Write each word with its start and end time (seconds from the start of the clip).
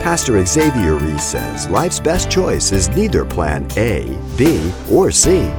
Pastor 0.00 0.44
Xavier 0.46 0.94
Reese 0.94 1.22
says 1.22 1.68
life's 1.68 2.00
best 2.00 2.30
choice 2.30 2.72
is 2.72 2.88
neither 2.88 3.22
plan 3.22 3.68
A, 3.76 4.18
B, 4.38 4.72
or 4.90 5.10
C, 5.10 5.52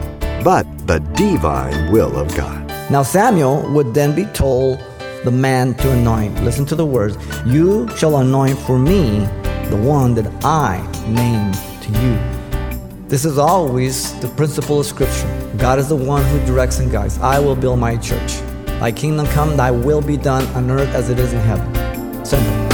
but 0.44 0.66
the 0.88 1.00
divine 1.16 1.92
will 1.92 2.18
of 2.18 2.36
God. 2.36 2.68
Now 2.90 3.04
Samuel 3.04 3.72
would 3.72 3.94
then 3.94 4.16
be 4.16 4.26
told 4.26 4.84
the 5.24 5.32
man 5.32 5.76
to 5.76 5.92
anoint. 5.92 6.44
Listen 6.44 6.66
to 6.66 6.76
the 6.76 6.86
words 6.86 7.18
You 7.46 7.88
shall 7.96 8.18
anoint 8.18 8.58
for 8.58 8.80
me 8.80 9.20
the 9.70 9.80
one 9.80 10.16
that 10.16 10.26
I 10.44 10.82
name 11.08 11.52
to 11.84 11.92
you. 12.02 13.08
This 13.08 13.26
is 13.26 13.38
always 13.38 14.20
the 14.22 14.28
principle 14.30 14.80
of 14.80 14.88
Scripture. 14.88 15.52
God 15.58 15.78
is 15.78 15.90
the 15.90 15.96
one 15.96 16.26
who 16.26 16.44
directs 16.48 16.80
and 16.80 16.92
guides. 16.92 17.20
I 17.20 17.38
will 17.38 17.56
build 17.56 17.78
my 17.78 17.96
church. 17.96 18.40
Thy 18.80 18.92
kingdom 18.92 19.28
come, 19.28 19.56
thy 19.56 19.70
will 19.70 20.02
be 20.02 20.18
done 20.18 20.48
on 20.56 20.72
earth 20.72 20.90
as 20.96 21.12
it 21.12 21.20
is 21.20 21.32
in 21.32 21.40
heaven. 21.42 22.26
Simple. 22.26 22.71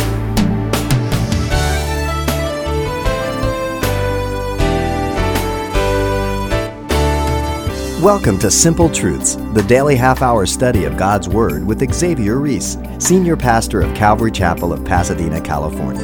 Welcome 8.01 8.37
to 8.39 8.51
Simple 8.51 8.92
Truths, 8.92 9.37
the 9.54 9.64
daily 9.64 9.96
half 9.96 10.21
hour 10.21 10.46
study 10.46 10.83
of 10.83 10.97
God's 10.97 11.28
Word 11.28 11.65
with 11.65 11.92
Xavier 11.92 12.38
Reese, 12.38 12.78
Senior 13.00 13.36
Pastor 13.36 13.82
of 13.82 13.96
Calvary 13.96 14.29
Chapel 14.32 14.71
of 14.71 14.86
Pasadena, 14.86 15.42
California. 15.42 16.04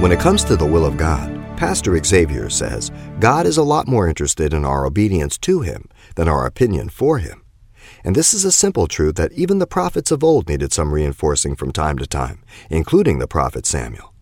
When 0.00 0.12
it 0.12 0.20
comes 0.20 0.44
to 0.44 0.54
the 0.54 0.64
will 0.64 0.86
of 0.86 0.96
God, 0.96 1.28
Pastor 1.56 2.00
Xavier 2.00 2.48
says 2.50 2.92
God 3.18 3.46
is 3.46 3.56
a 3.56 3.64
lot 3.64 3.88
more 3.88 4.06
interested 4.06 4.54
in 4.54 4.64
our 4.64 4.86
obedience 4.86 5.38
to 5.38 5.62
Him 5.62 5.88
than 6.14 6.28
our 6.28 6.46
opinion 6.46 6.88
for 6.88 7.18
Him. 7.18 7.42
And 8.04 8.14
this 8.14 8.32
is 8.32 8.44
a 8.44 8.52
simple 8.52 8.86
truth 8.86 9.16
that 9.16 9.32
even 9.32 9.58
the 9.58 9.66
prophets 9.66 10.12
of 10.12 10.22
old 10.22 10.48
needed 10.48 10.72
some 10.72 10.94
reinforcing 10.94 11.56
from 11.56 11.72
time 11.72 11.98
to 11.98 12.06
time, 12.06 12.44
including 12.70 13.18
the 13.18 13.26
prophet 13.26 13.66
Samuel. 13.66 14.14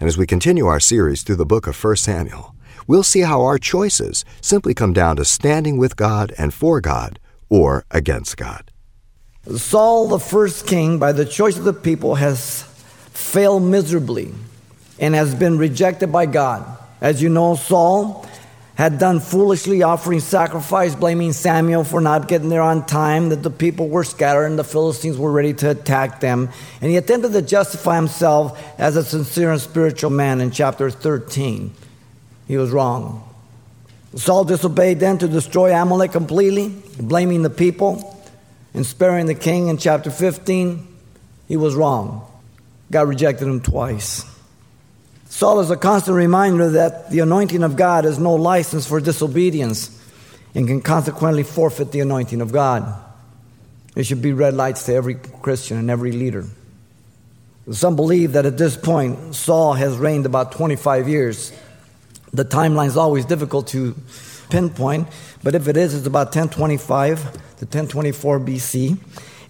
And 0.00 0.08
as 0.08 0.18
we 0.18 0.26
continue 0.26 0.66
our 0.66 0.80
series 0.80 1.22
through 1.22 1.36
the 1.36 1.46
book 1.46 1.68
of 1.68 1.84
1 1.84 1.94
Samuel, 1.96 2.56
we'll 2.88 3.04
see 3.04 3.20
how 3.20 3.42
our 3.42 3.58
choices 3.58 4.24
simply 4.40 4.74
come 4.74 4.92
down 4.92 5.14
to 5.14 5.24
standing 5.24 5.78
with 5.78 5.94
God 5.94 6.32
and 6.36 6.52
for 6.52 6.80
God 6.80 7.20
or 7.48 7.84
against 7.92 8.36
God. 8.36 8.72
Saul, 9.56 10.08
the 10.08 10.18
first 10.18 10.66
king, 10.66 10.98
by 10.98 11.12
the 11.12 11.24
choice 11.24 11.56
of 11.56 11.64
the 11.64 11.72
people, 11.72 12.16
has 12.16 12.62
failed 13.12 13.62
miserably 13.62 14.34
and 14.98 15.14
has 15.14 15.34
been 15.34 15.56
rejected 15.56 16.10
by 16.10 16.26
God. 16.26 16.66
As 17.00 17.22
you 17.22 17.28
know, 17.28 17.54
Saul 17.54 18.26
had 18.74 18.98
done 18.98 19.20
foolishly 19.20 19.82
offering 19.82 20.20
sacrifice, 20.20 20.94
blaming 20.94 21.32
Samuel 21.32 21.82
for 21.82 22.00
not 22.00 22.28
getting 22.28 22.48
there 22.48 22.62
on 22.62 22.86
time, 22.86 23.30
that 23.30 23.42
the 23.42 23.50
people 23.50 23.88
were 23.88 24.04
scattered 24.04 24.46
and 24.46 24.58
the 24.58 24.64
Philistines 24.64 25.16
were 25.16 25.32
ready 25.32 25.52
to 25.52 25.70
attack 25.70 26.20
them. 26.20 26.48
And 26.80 26.90
he 26.90 26.96
attempted 26.96 27.32
to 27.32 27.42
justify 27.42 27.96
himself 27.96 28.60
as 28.78 28.96
a 28.96 29.02
sincere 29.02 29.50
and 29.50 29.60
spiritual 29.60 30.10
man 30.10 30.40
in 30.40 30.50
chapter 30.50 30.90
13 30.90 31.72
he 32.48 32.56
was 32.56 32.70
wrong. 32.70 33.22
Saul 34.16 34.44
disobeyed 34.44 34.98
then 34.98 35.18
to 35.18 35.28
destroy 35.28 35.72
Amalek 35.72 36.12
completely, 36.12 36.74
blaming 36.98 37.42
the 37.42 37.50
people 37.50 38.16
and 38.74 38.84
sparing 38.84 39.26
the 39.26 39.34
king 39.34 39.68
in 39.68 39.76
chapter 39.76 40.10
15. 40.10 40.86
He 41.46 41.56
was 41.56 41.74
wrong. 41.74 42.26
God 42.90 43.08
rejected 43.08 43.46
him 43.46 43.60
twice. 43.60 44.24
Saul 45.28 45.60
is 45.60 45.70
a 45.70 45.76
constant 45.76 46.16
reminder 46.16 46.70
that 46.70 47.10
the 47.10 47.20
anointing 47.20 47.62
of 47.62 47.76
God 47.76 48.06
is 48.06 48.18
no 48.18 48.34
license 48.34 48.86
for 48.86 48.98
disobedience 48.98 49.94
and 50.54 50.66
can 50.66 50.80
consequently 50.80 51.42
forfeit 51.42 51.92
the 51.92 52.00
anointing 52.00 52.40
of 52.40 52.50
God. 52.50 52.98
It 53.94 54.04
should 54.04 54.22
be 54.22 54.32
red 54.32 54.54
lights 54.54 54.84
to 54.84 54.94
every 54.94 55.16
Christian 55.16 55.76
and 55.76 55.90
every 55.90 56.12
leader. 56.12 56.46
Some 57.70 57.96
believe 57.96 58.32
that 58.32 58.46
at 58.46 58.56
this 58.56 58.76
point, 58.76 59.34
Saul 59.34 59.74
has 59.74 59.98
reigned 59.98 60.24
about 60.24 60.52
25 60.52 61.08
years 61.08 61.52
the 62.32 62.44
timeline 62.44 62.86
is 62.86 62.96
always 62.96 63.24
difficult 63.24 63.68
to 63.68 63.94
pinpoint, 64.50 65.08
but 65.42 65.54
if 65.54 65.68
it 65.68 65.76
is, 65.76 65.94
it's 65.94 66.06
about 66.06 66.28
1025 66.28 67.22
to 67.22 67.64
1024 67.64 68.40
BC. 68.40 68.98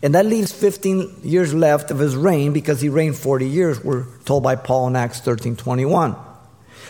And 0.03 0.15
that 0.15 0.27
leaves 0.27 0.53
15 0.53 1.21
years 1.25 1.53
left 1.53 1.91
of 1.91 1.99
his 1.99 2.15
reign 2.15 2.53
because 2.53 2.81
he 2.81 2.89
reigned 2.89 3.17
40 3.17 3.49
years, 3.49 3.83
we're 3.83 4.07
told 4.25 4.43
by 4.43 4.55
Paul 4.55 4.89
in 4.89 4.97
Acts 4.97 5.21
13 5.21 5.57
21. 5.57 6.17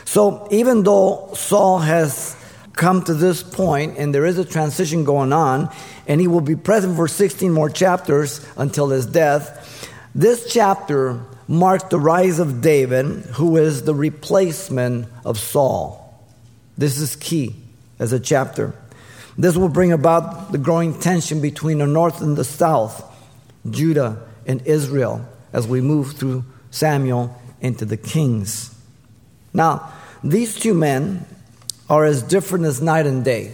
So 0.04 0.46
even 0.50 0.82
though 0.82 1.30
Saul 1.34 1.78
has 1.78 2.36
come 2.74 3.02
to 3.04 3.14
this 3.14 3.42
point 3.42 3.98
and 3.98 4.14
there 4.14 4.24
is 4.24 4.38
a 4.38 4.44
transition 4.44 5.04
going 5.04 5.32
on, 5.32 5.70
and 6.06 6.20
he 6.20 6.28
will 6.28 6.40
be 6.40 6.56
present 6.56 6.96
for 6.96 7.08
16 7.08 7.50
more 7.52 7.68
chapters 7.68 8.46
until 8.56 8.88
his 8.88 9.06
death, 9.06 9.88
this 10.14 10.52
chapter 10.52 11.20
marked 11.48 11.88
the 11.88 11.98
rise 11.98 12.38
of 12.38 12.60
David, 12.60 13.06
who 13.32 13.56
is 13.56 13.82
the 13.82 13.94
replacement 13.94 15.08
of 15.24 15.38
Saul. 15.38 16.04
This 16.76 16.98
is 16.98 17.16
key 17.16 17.56
as 17.98 18.12
a 18.12 18.20
chapter. 18.20 18.74
This 19.38 19.56
will 19.56 19.70
bring 19.70 19.92
about 19.92 20.52
the 20.52 20.58
growing 20.58 20.98
tension 20.98 21.40
between 21.40 21.78
the 21.78 21.86
north 21.86 22.20
and 22.20 22.36
the 22.36 22.44
south, 22.44 23.02
Judah 23.68 24.20
and 24.46 24.60
Israel, 24.66 25.26
as 25.52 25.66
we 25.66 25.80
move 25.80 26.12
through 26.12 26.44
Samuel 26.70 27.40
into 27.60 27.84
the 27.84 27.96
kings. 27.96 28.74
Now, 29.54 29.92
these 30.22 30.54
two 30.54 30.74
men 30.74 31.24
are 31.88 32.04
as 32.04 32.22
different 32.22 32.66
as 32.66 32.82
night 32.82 33.06
and 33.06 33.24
day. 33.24 33.52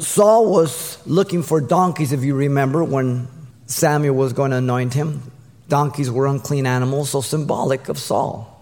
Saul 0.00 0.50
was 0.50 0.98
looking 1.06 1.42
for 1.42 1.60
donkeys, 1.60 2.12
if 2.12 2.24
you 2.24 2.34
remember, 2.34 2.82
when 2.82 3.28
Samuel 3.66 4.16
was 4.16 4.32
going 4.32 4.50
to 4.50 4.56
anoint 4.56 4.94
him. 4.94 5.22
Donkeys 5.68 6.10
were 6.10 6.26
unclean 6.26 6.66
animals, 6.66 7.10
so 7.10 7.20
symbolic 7.20 7.88
of 7.88 7.98
Saul. 7.98 8.54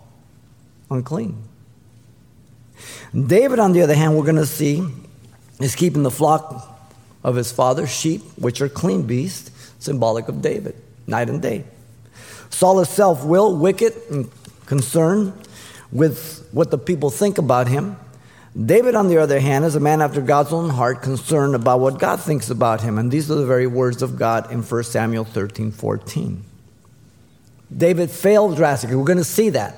Unclean. 0.91 1.37
David, 3.15 3.59
on 3.59 3.73
the 3.73 3.83
other 3.83 3.95
hand, 3.95 4.17
we're 4.17 4.25
going 4.25 4.37
to 4.37 4.47
see, 4.47 4.87
is 5.61 5.75
keeping 5.75 6.03
the 6.03 6.11
flock 6.11 6.77
of 7.23 7.37
his 7.37 7.53
father's 7.53 7.91
sheep, 7.91 8.23
which 8.37 8.61
are 8.61 8.69
clean 8.69 9.03
beasts, 9.03 9.51
symbolic 9.79 10.29
of 10.29 10.43
David, 10.43 10.75
night 11.07 11.29
and 11.29 11.41
day. 11.41 11.65
Saul 12.51 12.81
is 12.81 12.89
self 12.89 13.25
willed, 13.25 13.61
wicked, 13.61 13.95
and 14.11 14.31
concerned 14.67 15.33
with 15.93 16.47
what 16.53 16.71
the 16.71 16.79
people 16.79 17.11
think 17.11 17.39
about 17.39 17.69
him. 17.69 17.97
David, 18.65 18.95
on 18.95 19.09
the 19.09 19.19
other 19.19 19.39
hand, 19.39 19.65
is 19.65 19.75
a 19.75 19.81
man 19.81 20.01
after 20.01 20.21
God's 20.21 20.53
own 20.53 20.71
heart, 20.71 21.03
concerned 21.03 21.55
about 21.55 21.81
what 21.81 21.99
God 21.99 22.21
thinks 22.21 22.49
about 22.49 22.81
him. 22.81 22.97
And 22.99 23.11
these 23.11 23.31
are 23.31 23.35
the 23.35 23.45
very 23.45 23.67
words 23.67 24.03
of 24.03 24.19
God 24.19 24.51
in 24.51 24.63
1 24.63 24.85
Samuel 24.85 25.25
13 25.25 25.73
14. 25.73 26.46
David 27.75 28.11
failed 28.11 28.57
drastically. 28.57 28.97
We're 28.97 29.05
going 29.05 29.19
to 29.19 29.25
see 29.25 29.51
that. 29.51 29.77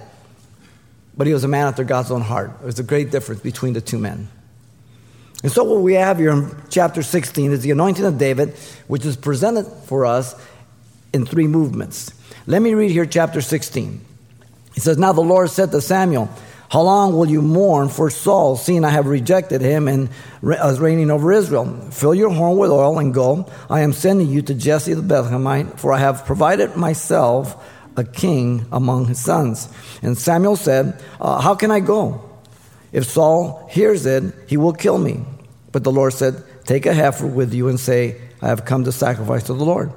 But 1.17 1.27
he 1.27 1.33
was 1.33 1.45
a 1.45 1.49
man 1.49 1.67
after 1.67 1.85
God's 1.85 2.11
own 2.11 2.21
heart. 2.21 2.53
There's 2.63 2.79
a 2.79 2.85
great 2.85 3.11
difference 3.11 3.41
between 3.41 3.73
the 3.73 3.81
two 3.81 3.99
men. 3.99 4.29
And 5.43 5.53
so, 5.53 5.65
what 5.65 5.83
we 5.83 5.95
have 5.95 6.19
here 6.19 6.33
in 6.33 6.57
chapter 6.69 7.03
16 7.03 7.53
is 7.53 7.63
the 7.63 7.71
anointing 7.71 8.05
of 8.05 8.19
David, 8.19 8.55
which 8.89 9.05
is 9.05 9.17
presented 9.17 9.65
for 9.85 10.05
us 10.05 10.35
in 11.13 11.27
three 11.27 11.47
movements. 11.47 12.13
Let 12.47 12.61
me 12.63 12.75
read 12.75 12.91
here 12.91 13.07
chapter 13.07 13.41
16. 13.41 14.01
He 14.75 14.81
says, 14.81 14.99
Now 14.99 15.13
the 15.13 15.21
Lord 15.21 15.51
said 15.51 15.71
to 15.73 15.81
Samuel, 15.81 16.29
How 16.71 16.83
long 16.83 17.17
will 17.17 17.27
you 17.27 17.43
mourn 17.43 17.89
for 17.89 18.11
Saul, 18.11 18.57
seeing 18.57 18.85
I 18.85 18.91
have 18.91 19.07
rejected 19.07 19.61
him 19.61 19.87
and 19.87 20.09
as 20.43 20.79
uh, 20.79 20.83
reigning 20.83 21.11
over 21.11 21.33
Israel? 21.33 21.67
Fill 21.91 22.15
your 22.15 22.31
horn 22.31 22.59
with 22.59 22.71
oil 22.71 22.99
and 22.99 23.15
go. 23.15 23.49
I 23.71 23.81
am 23.81 23.93
sending 23.93 24.29
you 24.29 24.43
to 24.43 24.55
Jesse 24.55 24.95
the 24.95 25.03
Bethlehemite, 25.03 25.79
for 25.79 25.93
I 25.93 25.99
have 25.99 26.25
provided 26.27 26.77
myself 26.77 27.57
a 27.99 28.05
king 28.05 28.67
among 28.73 29.07
his 29.07 29.21
sons. 29.21 29.69
And 30.03 30.17
Samuel 30.17 30.57
said, 30.57 31.03
uh, 31.21 31.41
How 31.41 31.55
can 31.55 31.71
I 31.71 31.81
go? 31.81 32.25
If 32.93 33.05
Saul 33.05 33.69
hears 33.71 34.07
it, 34.07 34.35
he 34.47 34.57
will 34.57 34.73
kill 34.73 34.99
me. 34.99 35.21
But 35.73 35.85
the 35.85 35.93
Lord 35.93 36.13
said, 36.13 36.43
Take 36.65 36.87
a 36.87 36.95
heifer 36.95 37.27
with 37.27 37.53
you 37.53 37.69
and 37.69 37.79
say, 37.79 38.21
I 38.41 38.49
have 38.49 38.65
come 38.65 38.85
to 38.85 38.93
sacrifice 38.93 39.45
to 39.45 39.55
the 39.55 39.65
Lord. 39.65 39.93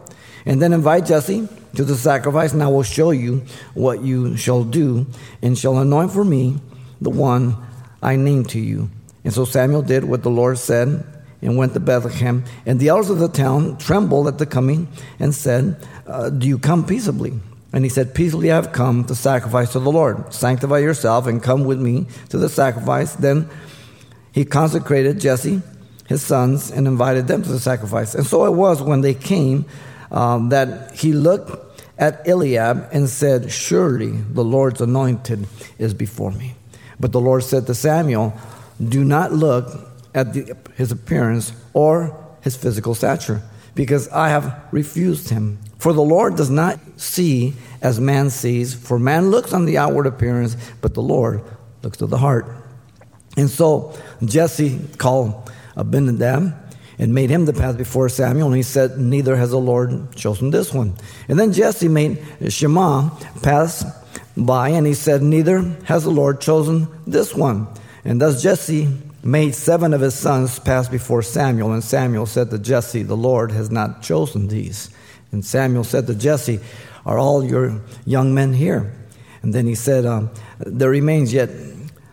And 0.45 0.61
then 0.61 0.73
invite 0.73 1.05
Jesse 1.05 1.47
to 1.75 1.83
the 1.83 1.95
sacrifice, 1.95 2.53
and 2.53 2.63
I 2.63 2.67
will 2.67 2.83
show 2.83 3.11
you 3.11 3.43
what 3.73 4.01
you 4.01 4.35
shall 4.35 4.63
do, 4.63 5.05
and 5.41 5.57
shall 5.57 5.77
anoint 5.77 6.11
for 6.11 6.23
me 6.23 6.59
the 6.99 7.09
one 7.09 7.55
I 8.01 8.15
name 8.15 8.45
to 8.45 8.59
you. 8.59 8.89
And 9.23 9.33
so 9.33 9.45
Samuel 9.45 9.83
did 9.83 10.03
what 10.03 10.23
the 10.23 10.31
Lord 10.31 10.57
said 10.57 11.05
and 11.41 11.57
went 11.57 11.73
to 11.73 11.79
Bethlehem. 11.79 12.43
And 12.65 12.79
the 12.79 12.89
elders 12.89 13.09
of 13.09 13.19
the 13.19 13.27
town 13.27 13.77
trembled 13.77 14.27
at 14.27 14.37
the 14.37 14.45
coming 14.45 14.87
and 15.19 15.33
said, 15.33 15.87
uh, 16.07 16.29
Do 16.29 16.47
you 16.47 16.57
come 16.57 16.85
peaceably? 16.85 17.39
And 17.73 17.85
he 17.85 17.89
said, 17.89 18.13
Peacefully 18.13 18.51
I 18.51 18.55
have 18.55 18.71
come 18.71 19.05
to 19.05 19.15
sacrifice 19.15 19.71
to 19.73 19.79
the 19.79 19.91
Lord. 19.91 20.33
Sanctify 20.33 20.79
yourself 20.79 21.27
and 21.27 21.41
come 21.41 21.63
with 21.63 21.79
me 21.79 22.07
to 22.29 22.37
the 22.37 22.49
sacrifice. 22.49 23.15
Then 23.15 23.49
he 24.31 24.45
consecrated 24.45 25.19
Jesse, 25.19 25.61
his 26.07 26.21
sons, 26.21 26.71
and 26.71 26.87
invited 26.87 27.27
them 27.27 27.43
to 27.43 27.49
the 27.49 27.59
sacrifice. 27.59 28.15
And 28.15 28.25
so 28.25 28.45
it 28.45 28.51
was 28.51 28.81
when 28.81 29.01
they 29.01 29.13
came 29.13 29.65
um, 30.11 30.49
that 30.49 30.95
he 30.95 31.13
looked 31.13 31.71
at 31.97 32.27
Eliab 32.27 32.89
and 32.91 33.07
said, 33.07 33.51
Surely 33.51 34.11
the 34.11 34.43
Lord's 34.43 34.81
anointed 34.81 35.47
is 35.77 35.93
before 35.93 36.31
me. 36.31 36.55
But 36.99 37.11
the 37.11 37.21
Lord 37.21 37.43
said 37.43 37.67
to 37.67 37.75
Samuel, 37.75 38.33
Do 38.83 39.03
not 39.03 39.31
look 39.31 39.87
at 40.13 40.33
the, 40.33 40.57
his 40.75 40.91
appearance 40.91 41.53
or 41.73 42.17
his 42.41 42.57
physical 42.57 42.95
stature, 42.95 43.41
because 43.75 44.09
I 44.09 44.29
have 44.29 44.61
refused 44.71 45.29
him. 45.29 45.59
For 45.81 45.93
the 45.93 46.03
Lord 46.03 46.35
does 46.35 46.51
not 46.51 46.79
see 46.97 47.55
as 47.81 47.99
man 47.99 48.29
sees, 48.29 48.75
for 48.75 48.99
man 48.99 49.31
looks 49.31 49.51
on 49.51 49.65
the 49.65 49.79
outward 49.79 50.05
appearance, 50.05 50.55
but 50.79 50.93
the 50.93 51.01
Lord 51.01 51.41
looks 51.81 51.97
to 51.97 52.05
the 52.05 52.19
heart. 52.19 52.45
And 53.35 53.49
so 53.49 53.97
Jesse 54.23 54.79
called 54.99 55.51
Abinadab 55.75 56.53
and 56.99 57.15
made 57.15 57.31
him 57.31 57.45
the 57.45 57.53
path 57.53 57.79
before 57.79 58.09
Samuel, 58.09 58.49
and 58.49 58.55
he 58.55 58.61
said, 58.61 58.99
Neither 58.99 59.35
has 59.35 59.49
the 59.49 59.57
Lord 59.57 60.15
chosen 60.15 60.51
this 60.51 60.71
one. 60.71 60.93
And 61.27 61.39
then 61.39 61.51
Jesse 61.51 61.87
made 61.87 62.23
Shammah 62.47 63.17
pass 63.41 63.83
by, 64.37 64.69
and 64.69 64.85
he 64.85 64.93
said, 64.93 65.23
Neither 65.23 65.61
has 65.85 66.03
the 66.03 66.11
Lord 66.11 66.41
chosen 66.41 66.89
this 67.07 67.33
one. 67.33 67.67
And 68.05 68.21
thus 68.21 68.43
Jesse 68.43 68.87
made 69.23 69.55
seven 69.55 69.95
of 69.95 70.01
his 70.01 70.13
sons 70.13 70.59
pass 70.59 70.87
before 70.87 71.23
Samuel, 71.23 71.71
and 71.71 71.83
Samuel 71.83 72.27
said 72.27 72.51
to 72.51 72.59
Jesse, 72.59 73.01
The 73.01 73.17
Lord 73.17 73.51
has 73.51 73.71
not 73.71 74.03
chosen 74.03 74.47
these. 74.47 74.91
And 75.31 75.45
Samuel 75.45 75.83
said 75.83 76.07
to 76.07 76.15
Jesse, 76.15 76.59
Are 77.05 77.17
all 77.17 77.43
your 77.43 77.81
young 78.05 78.33
men 78.33 78.53
here? 78.53 78.93
And 79.41 79.53
then 79.53 79.65
he 79.65 79.75
said, 79.75 80.05
um, 80.05 80.29
There 80.59 80.89
remains 80.89 81.33
yet 81.33 81.49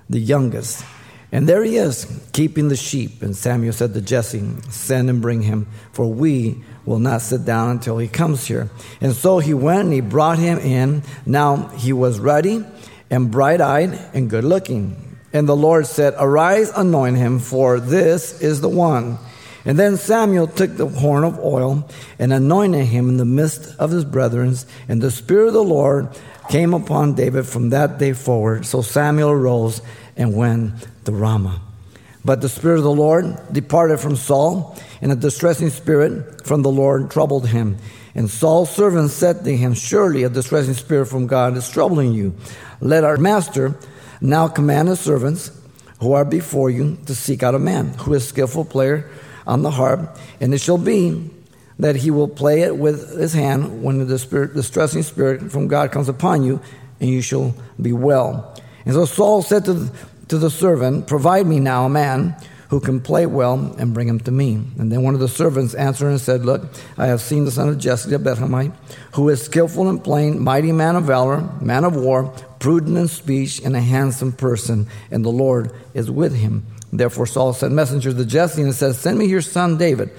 the 0.08 0.20
youngest. 0.20 0.84
And 1.30 1.46
there 1.46 1.62
he 1.62 1.76
is, 1.76 2.06
keeping 2.32 2.68
the 2.68 2.76
sheep. 2.76 3.22
And 3.22 3.36
Samuel 3.36 3.74
said 3.74 3.92
to 3.94 4.00
Jesse, 4.00 4.42
Send 4.70 5.10
and 5.10 5.20
bring 5.20 5.42
him, 5.42 5.66
for 5.92 6.06
we 6.06 6.62
will 6.86 6.98
not 6.98 7.20
sit 7.20 7.44
down 7.44 7.70
until 7.70 7.98
he 7.98 8.08
comes 8.08 8.46
here. 8.46 8.70
And 9.00 9.12
so 9.14 9.38
he 9.38 9.52
went 9.52 9.84
and 9.84 9.92
he 9.92 10.00
brought 10.00 10.38
him 10.38 10.58
in. 10.58 11.02
Now 11.26 11.68
he 11.68 11.92
was 11.92 12.18
ruddy 12.18 12.64
and 13.10 13.30
bright 13.30 13.60
eyed 13.60 13.98
and 14.14 14.30
good 14.30 14.44
looking. 14.44 15.18
And 15.32 15.46
the 15.46 15.56
Lord 15.56 15.86
said, 15.86 16.14
Arise, 16.18 16.72
anoint 16.74 17.18
him, 17.18 17.38
for 17.38 17.78
this 17.78 18.40
is 18.40 18.62
the 18.62 18.68
one. 18.70 19.18
And 19.64 19.78
then 19.78 19.96
Samuel 19.96 20.46
took 20.46 20.76
the 20.76 20.86
horn 20.86 21.24
of 21.24 21.38
oil 21.38 21.88
and 22.18 22.32
anointed 22.32 22.86
him 22.86 23.08
in 23.08 23.16
the 23.16 23.24
midst 23.24 23.76
of 23.78 23.90
his 23.90 24.04
brethren. 24.04 24.54
And 24.88 25.02
the 25.02 25.10
Spirit 25.10 25.48
of 25.48 25.54
the 25.54 25.64
Lord 25.64 26.08
came 26.48 26.74
upon 26.74 27.14
David 27.14 27.46
from 27.46 27.70
that 27.70 27.98
day 27.98 28.12
forward. 28.12 28.64
So 28.66 28.82
Samuel 28.82 29.30
arose 29.30 29.82
and 30.16 30.34
went 30.34 30.86
to 31.04 31.12
Ramah. 31.12 31.60
But 32.24 32.40
the 32.40 32.48
Spirit 32.48 32.78
of 32.78 32.84
the 32.84 32.90
Lord 32.90 33.36
departed 33.52 34.00
from 34.00 34.16
Saul, 34.16 34.76
and 35.00 35.12
a 35.12 35.16
distressing 35.16 35.70
spirit 35.70 36.46
from 36.46 36.62
the 36.62 36.70
Lord 36.70 37.10
troubled 37.10 37.48
him. 37.48 37.78
And 38.14 38.28
Saul's 38.28 38.74
servants 38.74 39.14
said 39.14 39.44
to 39.44 39.56
him, 39.56 39.74
Surely 39.74 40.24
a 40.24 40.28
distressing 40.28 40.74
spirit 40.74 41.06
from 41.06 41.26
God 41.26 41.56
is 41.56 41.70
troubling 41.70 42.12
you. 42.12 42.34
Let 42.80 43.04
our 43.04 43.16
master 43.16 43.76
now 44.20 44.48
command 44.48 44.88
his 44.88 45.00
servants 45.00 45.52
who 46.00 46.12
are 46.12 46.24
before 46.24 46.70
you 46.70 46.98
to 47.06 47.14
seek 47.14 47.42
out 47.42 47.54
a 47.54 47.58
man 47.58 47.94
who 47.94 48.14
is 48.14 48.26
skillful 48.26 48.64
player 48.64 49.08
on 49.48 49.62
the 49.62 49.70
harp, 49.72 50.16
and 50.40 50.54
it 50.54 50.58
shall 50.58 50.78
be 50.78 51.30
that 51.78 51.96
he 51.96 52.10
will 52.10 52.28
play 52.28 52.62
it 52.62 52.76
with 52.76 53.18
his 53.18 53.32
hand 53.32 53.82
when 53.82 54.06
the 54.06 54.18
spirit, 54.18 54.54
distressing 54.54 55.02
spirit 55.02 55.50
from 55.50 55.66
God 55.66 55.90
comes 55.90 56.08
upon 56.08 56.44
you, 56.44 56.60
and 57.00 57.08
you 57.08 57.22
shall 57.22 57.54
be 57.80 57.92
well. 57.92 58.56
And 58.84 58.94
so 58.94 59.04
Saul 59.06 59.42
said 59.42 59.64
to 59.64 59.74
the, 59.74 59.92
to 60.28 60.38
the 60.38 60.50
servant, 60.50 61.06
Provide 61.06 61.46
me 61.46 61.60
now 61.60 61.86
a 61.86 61.88
man 61.88 62.36
who 62.68 62.80
can 62.80 63.00
play 63.00 63.24
well 63.24 63.74
and 63.78 63.94
bring 63.94 64.08
him 64.08 64.20
to 64.20 64.30
me. 64.30 64.62
And 64.78 64.92
then 64.92 65.02
one 65.02 65.14
of 65.14 65.20
the 65.20 65.28
servants 65.28 65.74
answered 65.74 66.08
and 66.08 66.20
said, 66.20 66.44
Look, 66.44 66.64
I 66.98 67.06
have 67.06 67.22
seen 67.22 67.44
the 67.44 67.50
son 67.50 67.68
of 67.68 67.78
Jesse 67.78 68.10
the 68.10 68.18
Bethlehemite, 68.18 68.74
who 69.14 69.28
is 69.30 69.42
skillful 69.42 69.88
in 69.88 70.00
playing, 70.00 70.42
mighty 70.42 70.72
man 70.72 70.96
of 70.96 71.04
valor, 71.04 71.40
man 71.62 71.84
of 71.84 71.96
war, 71.96 72.34
prudent 72.58 72.98
in 72.98 73.08
speech, 73.08 73.62
and 73.64 73.74
a 73.74 73.80
handsome 73.80 74.32
person, 74.32 74.88
and 75.10 75.24
the 75.24 75.30
Lord 75.30 75.72
is 75.94 76.10
with 76.10 76.34
him. 76.34 76.66
Therefore 76.92 77.26
Saul 77.26 77.52
sent 77.52 77.72
messengers 77.72 78.14
to 78.14 78.24
Jesse 78.24 78.62
and 78.62 78.74
said, 78.74 78.94
Send 78.94 79.18
me 79.18 79.26
your 79.26 79.42
son 79.42 79.78
David, 79.78 80.10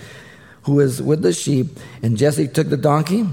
who 0.63 0.79
is 0.79 1.01
with 1.01 1.21
the 1.21 1.33
sheep. 1.33 1.79
And 2.03 2.17
Jesse 2.17 2.47
took 2.47 2.69
the 2.69 2.77
donkey, 2.77 3.27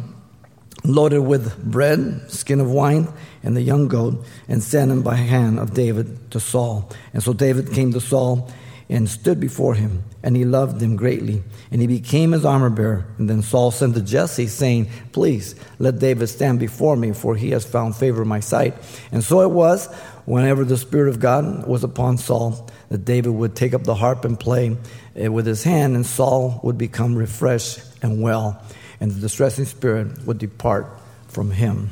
loaded 0.84 1.20
with 1.20 1.62
bread, 1.62 2.30
skin 2.30 2.60
of 2.60 2.70
wine, 2.70 3.08
and 3.42 3.56
the 3.56 3.62
young 3.62 3.88
goat, 3.88 4.24
and 4.48 4.62
sent 4.62 4.90
him 4.90 5.02
by 5.02 5.16
hand 5.16 5.58
of 5.58 5.74
David 5.74 6.30
to 6.30 6.40
Saul. 6.40 6.90
And 7.12 7.22
so 7.22 7.32
David 7.32 7.72
came 7.72 7.92
to 7.92 8.00
Saul 8.00 8.50
and 8.88 9.08
stood 9.08 9.40
before 9.40 9.74
him, 9.74 10.04
and 10.22 10.36
he 10.36 10.44
loved 10.44 10.80
him 10.80 10.94
greatly. 10.94 11.42
And 11.70 11.80
he 11.80 11.86
became 11.86 12.32
his 12.32 12.44
armor 12.44 12.70
bearer. 12.70 13.06
And 13.18 13.28
then 13.28 13.42
Saul 13.42 13.70
sent 13.70 13.94
to 13.94 14.00
Jesse, 14.00 14.46
saying, 14.46 14.88
Please 15.12 15.56
let 15.78 15.98
David 15.98 16.28
stand 16.28 16.60
before 16.60 16.96
me, 16.96 17.12
for 17.12 17.34
he 17.34 17.50
has 17.50 17.64
found 17.64 17.96
favor 17.96 18.22
in 18.22 18.28
my 18.28 18.40
sight. 18.40 18.74
And 19.10 19.24
so 19.24 19.40
it 19.40 19.50
was, 19.50 19.86
whenever 20.24 20.64
the 20.64 20.76
Spirit 20.76 21.08
of 21.08 21.18
God 21.18 21.66
was 21.66 21.82
upon 21.82 22.18
Saul, 22.18 22.68
that 22.88 23.04
David 23.04 23.30
would 23.30 23.56
take 23.56 23.74
up 23.74 23.82
the 23.82 23.94
harp 23.94 24.24
and 24.24 24.38
play 24.38 24.76
eh, 25.16 25.28
with 25.28 25.46
his 25.46 25.64
hand, 25.64 25.96
and 25.96 26.06
Saul 26.06 26.60
would 26.62 26.78
become 26.78 27.16
refreshed 27.16 27.80
and 28.02 28.22
well, 28.22 28.62
and 29.00 29.10
the 29.10 29.20
distressing 29.20 29.64
spirit 29.64 30.24
would 30.26 30.38
depart 30.38 30.86
from 31.28 31.50
him. 31.50 31.90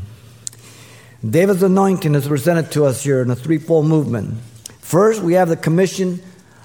David's 1.29 1.63
anointing 1.63 2.15
is 2.15 2.29
presented 2.29 2.71
to 2.73 2.85
us 2.85 3.03
here 3.03 3.23
in 3.23 3.31
a 3.31 3.37
threefold 3.37 3.87
movement. 3.87 4.39
First, 4.81 5.23
we 5.23 5.35
have 5.35 5.49
the 5.49 5.57
commission 5.57 6.23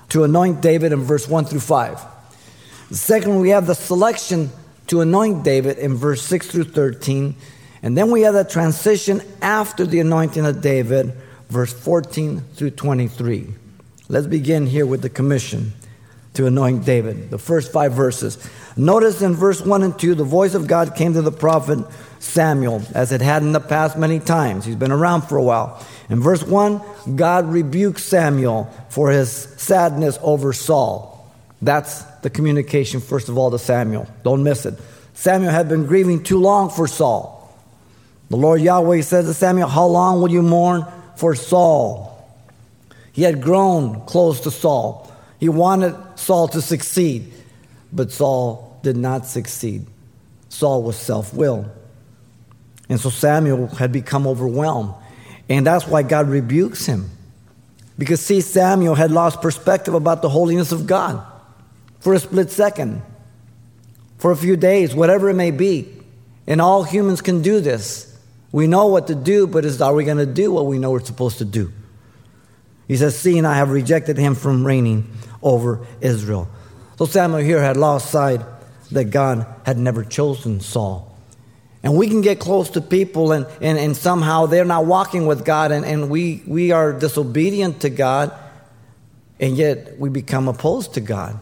to 0.09 0.23
anoint 0.23 0.61
David 0.61 0.91
in 0.91 1.01
verse 1.01 1.27
1 1.27 1.45
through 1.45 1.59
5. 1.59 2.01
Second, 2.91 3.39
we 3.39 3.49
have 3.49 3.67
the 3.67 3.75
selection 3.75 4.49
to 4.87 5.01
anoint 5.01 5.43
David 5.43 5.77
in 5.77 5.95
verse 5.95 6.21
6 6.23 6.47
through 6.47 6.63
13. 6.65 7.35
And 7.83 7.97
then 7.97 8.11
we 8.11 8.21
have 8.21 8.33
the 8.33 8.43
transition 8.43 9.21
after 9.41 9.85
the 9.85 9.99
anointing 9.99 10.45
of 10.45 10.61
David, 10.61 11.13
verse 11.49 11.71
14 11.71 12.41
through 12.55 12.71
23. 12.71 13.47
Let's 14.07 14.27
begin 14.27 14.65
here 14.65 14.85
with 14.85 15.01
the 15.01 15.09
commission 15.09 15.73
to 16.33 16.47
anoint 16.47 16.85
David, 16.85 17.29
the 17.29 17.37
first 17.37 17.71
five 17.71 17.93
verses. 17.93 18.37
Notice 18.75 19.21
in 19.21 19.35
verse 19.35 19.61
1 19.61 19.83
and 19.83 19.97
2, 19.97 20.15
the 20.15 20.23
voice 20.23 20.55
of 20.55 20.67
God 20.67 20.95
came 20.95 21.13
to 21.13 21.21
the 21.21 21.31
prophet 21.31 21.79
Samuel, 22.19 22.81
as 22.93 23.11
it 23.11 23.21
had 23.21 23.43
in 23.43 23.51
the 23.51 23.59
past 23.59 23.97
many 23.97 24.19
times. 24.19 24.65
He's 24.65 24.75
been 24.75 24.91
around 24.91 25.21
for 25.23 25.37
a 25.37 25.43
while. 25.43 25.85
In 26.09 26.21
verse 26.21 26.43
1, 26.43 26.81
God 27.15 27.51
rebukes 27.51 28.03
Samuel 28.03 28.69
for 28.89 29.11
his 29.11 29.31
sadness 29.31 30.17
over 30.21 30.53
Saul. 30.53 31.15
That's 31.61 32.01
the 32.21 32.29
communication, 32.29 32.99
first 32.99 33.29
of 33.29 33.37
all, 33.37 33.51
to 33.51 33.59
Samuel. 33.59 34.07
Don't 34.23 34.43
miss 34.43 34.65
it. 34.65 34.79
Samuel 35.13 35.51
had 35.51 35.69
been 35.69 35.85
grieving 35.85 36.23
too 36.23 36.39
long 36.39 36.69
for 36.69 36.87
Saul. 36.87 37.35
The 38.29 38.37
Lord 38.37 38.61
Yahweh 38.61 39.01
says 39.01 39.25
to 39.25 39.33
Samuel, 39.33 39.67
How 39.67 39.85
long 39.85 40.21
will 40.21 40.31
you 40.31 40.41
mourn 40.41 40.85
for 41.15 41.35
Saul? 41.35 42.09
He 43.11 43.23
had 43.23 43.41
grown 43.41 44.01
close 44.05 44.41
to 44.41 44.51
Saul. 44.51 45.11
He 45.39 45.49
wanted 45.49 45.95
Saul 46.15 46.47
to 46.49 46.61
succeed, 46.61 47.33
but 47.91 48.11
Saul 48.11 48.79
did 48.81 48.97
not 48.97 49.25
succeed. 49.25 49.85
Saul 50.49 50.83
was 50.83 50.95
self 50.95 51.33
willed. 51.33 51.69
And 52.87 52.99
so 52.99 53.09
Samuel 53.09 53.67
had 53.67 53.91
become 53.91 54.25
overwhelmed. 54.25 54.93
And 55.49 55.65
that's 55.65 55.87
why 55.87 56.03
God 56.03 56.29
rebukes 56.29 56.85
him. 56.85 57.09
Because, 57.97 58.21
see, 58.21 58.39
Samuel 58.39 58.95
had 58.95 59.11
lost 59.11 59.41
perspective 59.41 59.93
about 59.93 60.21
the 60.21 60.29
holiness 60.29 60.71
of 60.71 60.87
God 60.87 61.25
for 61.99 62.13
a 62.13 62.19
split 62.19 62.51
second, 62.51 63.01
for 64.19 64.31
a 64.31 64.37
few 64.37 64.55
days, 64.55 64.95
whatever 64.95 65.29
it 65.29 65.33
may 65.33 65.51
be. 65.51 65.89
And 66.47 66.61
all 66.61 66.83
humans 66.83 67.21
can 67.21 67.41
do 67.41 67.59
this. 67.59 68.05
We 68.51 68.67
know 68.67 68.87
what 68.87 69.07
to 69.07 69.15
do, 69.15 69.47
but 69.47 69.65
is, 69.65 69.81
are 69.81 69.93
we 69.93 70.05
going 70.05 70.17
to 70.17 70.25
do 70.25 70.51
what 70.51 70.65
we 70.65 70.79
know 70.79 70.91
we're 70.91 71.01
supposed 71.01 71.39
to 71.39 71.45
do? 71.45 71.71
He 72.87 72.95
says, 72.95 73.17
Seeing 73.17 73.45
I 73.45 73.55
have 73.55 73.69
rejected 73.69 74.17
him 74.17 74.33
from 74.33 74.65
reigning 74.65 75.11
over 75.43 75.85
Israel. 76.01 76.47
So 76.97 77.05
Samuel 77.05 77.41
here 77.41 77.61
had 77.61 77.77
lost 77.77 78.09
sight 78.09 78.41
that 78.91 79.05
God 79.05 79.45
had 79.65 79.77
never 79.77 80.03
chosen 80.03 80.59
Saul. 80.59 81.08
And 81.81 81.95
we 81.95 82.07
can 82.07 82.21
get 82.21 82.39
close 82.39 82.69
to 82.71 82.81
people 82.81 83.31
and, 83.31 83.45
and, 83.61 83.77
and 83.77 83.95
somehow 83.95 84.47
they're 84.47 84.65
not 84.65 84.85
walking 84.85 85.25
with 85.27 85.45
God 85.45 85.71
and, 85.71 85.85
and 85.85 86.09
we, 86.09 86.43
we 86.45 86.71
are 86.71 86.91
disobedient 86.91 87.81
to 87.81 87.89
God 87.89 88.33
and 89.39 89.55
yet 89.55 89.97
we 89.97 90.09
become 90.09 90.49
opposed 90.49 90.95
to 90.95 91.01
God 91.01 91.39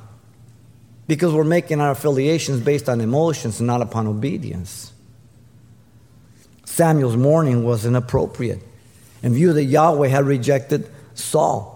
because 1.08 1.34
we're 1.34 1.44
making 1.44 1.82
our 1.82 1.92
affiliations 1.92 2.62
based 2.62 2.88
on 2.88 3.02
emotions 3.02 3.60
and 3.60 3.68
not 3.68 3.82
upon 3.82 4.06
obedience. 4.06 4.92
Samuel's 6.66 7.16
mourning 7.16 7.64
was 7.64 7.86
inappropriate 7.86 8.62
in 9.24 9.34
view 9.34 9.54
that 9.54 9.64
Yahweh 9.64 10.10
had 10.10 10.26
rejected 10.26 10.88
Saul. 11.16 11.74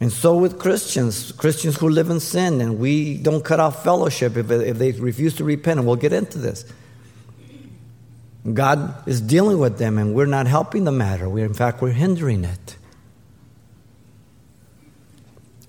And 0.00 0.12
so 0.12 0.36
with 0.36 0.58
Christians, 0.58 1.32
Christians 1.32 1.76
who 1.76 1.88
live 1.88 2.10
in 2.10 2.20
sin, 2.20 2.60
and 2.60 2.78
we 2.78 3.18
don't 3.18 3.44
cut 3.44 3.60
off 3.60 3.82
fellowship 3.82 4.36
if, 4.36 4.50
if 4.50 4.78
they 4.78 4.92
refuse 4.92 5.34
to 5.36 5.44
repent, 5.44 5.78
and 5.78 5.86
we'll 5.86 5.96
get 5.96 6.12
into 6.12 6.38
this. 6.38 6.64
God 8.54 9.06
is 9.06 9.20
dealing 9.20 9.58
with 9.58 9.78
them, 9.78 9.98
and 9.98 10.14
we're 10.14 10.26
not 10.26 10.46
helping 10.46 10.84
the 10.84 10.92
matter. 10.92 11.28
We, 11.28 11.42
in 11.42 11.54
fact, 11.54 11.82
we're 11.82 11.92
hindering 11.92 12.44
it. 12.44 12.76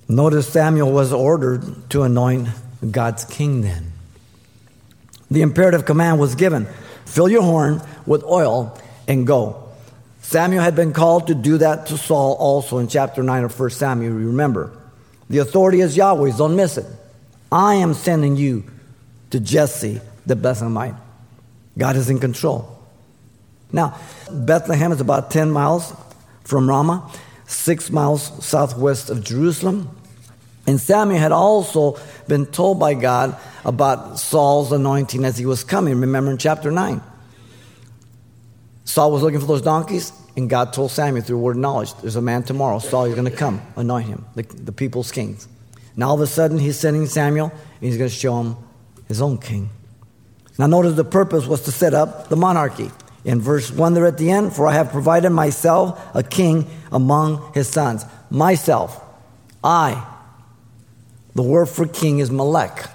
Notice 0.07 0.47
Samuel 0.47 0.91
was 0.91 1.13
ordered 1.13 1.89
to 1.91 2.03
anoint 2.03 2.49
God's 2.89 3.25
king 3.25 3.61
then. 3.61 3.91
The 5.29 5.41
imperative 5.41 5.85
command 5.85 6.19
was 6.19 6.35
given 6.35 6.67
fill 7.05 7.29
your 7.29 7.41
horn 7.41 7.81
with 8.05 8.23
oil 8.23 8.77
and 9.07 9.25
go. 9.25 9.69
Samuel 10.21 10.61
had 10.61 10.75
been 10.75 10.93
called 10.93 11.27
to 11.27 11.35
do 11.35 11.57
that 11.57 11.87
to 11.87 11.97
Saul 11.97 12.35
also 12.35 12.77
in 12.77 12.87
chapter 12.87 13.23
9 13.23 13.45
of 13.45 13.59
1 13.59 13.69
Samuel, 13.71 14.13
remember. 14.13 14.71
The 15.27 15.39
authority 15.39 15.81
is 15.81 15.97
Yahweh's, 15.97 16.37
don't 16.37 16.55
miss 16.55 16.77
it. 16.77 16.85
I 17.51 17.75
am 17.75 17.95
sending 17.95 18.35
you 18.35 18.63
to 19.31 19.39
Jesse 19.39 20.01
the 20.25 20.35
Bethlehemite. 20.35 20.97
God 21.77 21.95
is 21.95 22.09
in 22.09 22.19
control. 22.19 22.77
Now, 23.71 23.99
Bethlehem 24.31 24.91
is 24.91 25.01
about 25.01 25.31
10 25.31 25.51
miles 25.51 25.93
from 26.43 26.67
Ramah, 26.67 27.11
six 27.45 27.91
miles 27.91 28.45
southwest 28.45 29.09
of 29.09 29.23
Jerusalem. 29.23 29.95
And 30.65 30.79
Samuel 30.79 31.19
had 31.19 31.31
also 31.31 31.99
been 32.27 32.45
told 32.45 32.79
by 32.79 32.93
God 32.93 33.37
about 33.65 34.19
Saul's 34.19 34.71
anointing 34.71 35.25
as 35.25 35.37
he 35.37 35.45
was 35.45 35.63
coming. 35.63 35.99
Remember 35.99 36.31
in 36.31 36.37
chapter 36.37 36.71
9. 36.71 37.01
Saul 38.85 39.11
was 39.11 39.21
looking 39.21 39.39
for 39.39 39.45
those 39.45 39.61
donkeys, 39.61 40.11
and 40.35 40.49
God 40.49 40.73
told 40.73 40.89
Samuel 40.89 41.23
through 41.23 41.37
word 41.37 41.55
of 41.55 41.61
knowledge, 41.61 41.93
There's 41.95 42.15
a 42.15 42.21
man 42.21 42.43
tomorrow. 42.43 42.79
Saul, 42.79 43.07
you're 43.07 43.15
going 43.15 43.29
to 43.29 43.35
come, 43.35 43.61
anoint 43.75 44.07
him, 44.07 44.25
the, 44.33 44.41
the 44.41 44.71
people's 44.71 45.11
king. 45.11 45.37
Now 45.95 46.09
all 46.09 46.15
of 46.15 46.21
a 46.21 46.27
sudden, 46.27 46.57
he's 46.57 46.79
sending 46.79 47.05
Samuel, 47.05 47.51
and 47.51 47.81
he's 47.81 47.97
going 47.97 48.09
to 48.09 48.15
show 48.15 48.41
him 48.41 48.55
his 49.07 49.21
own 49.21 49.37
king. 49.37 49.69
Now, 50.59 50.67
notice 50.67 50.95
the 50.95 51.05
purpose 51.05 51.47
was 51.47 51.61
to 51.61 51.71
set 51.71 51.93
up 51.93 52.27
the 52.27 52.35
monarchy. 52.35 52.91
In 53.23 53.39
verse 53.39 53.71
1 53.71 53.93
there 53.93 54.05
at 54.05 54.17
the 54.17 54.29
end, 54.29 54.53
for 54.53 54.67
I 54.67 54.73
have 54.73 54.91
provided 54.91 55.29
myself 55.29 55.97
a 56.13 56.21
king 56.21 56.67
among 56.91 57.53
his 57.53 57.69
sons. 57.69 58.05
Myself, 58.29 59.01
I. 59.63 60.05
The 61.33 61.43
word 61.43 61.67
for 61.67 61.87
king 61.87 62.19
is 62.19 62.29
Melech. 62.29 62.89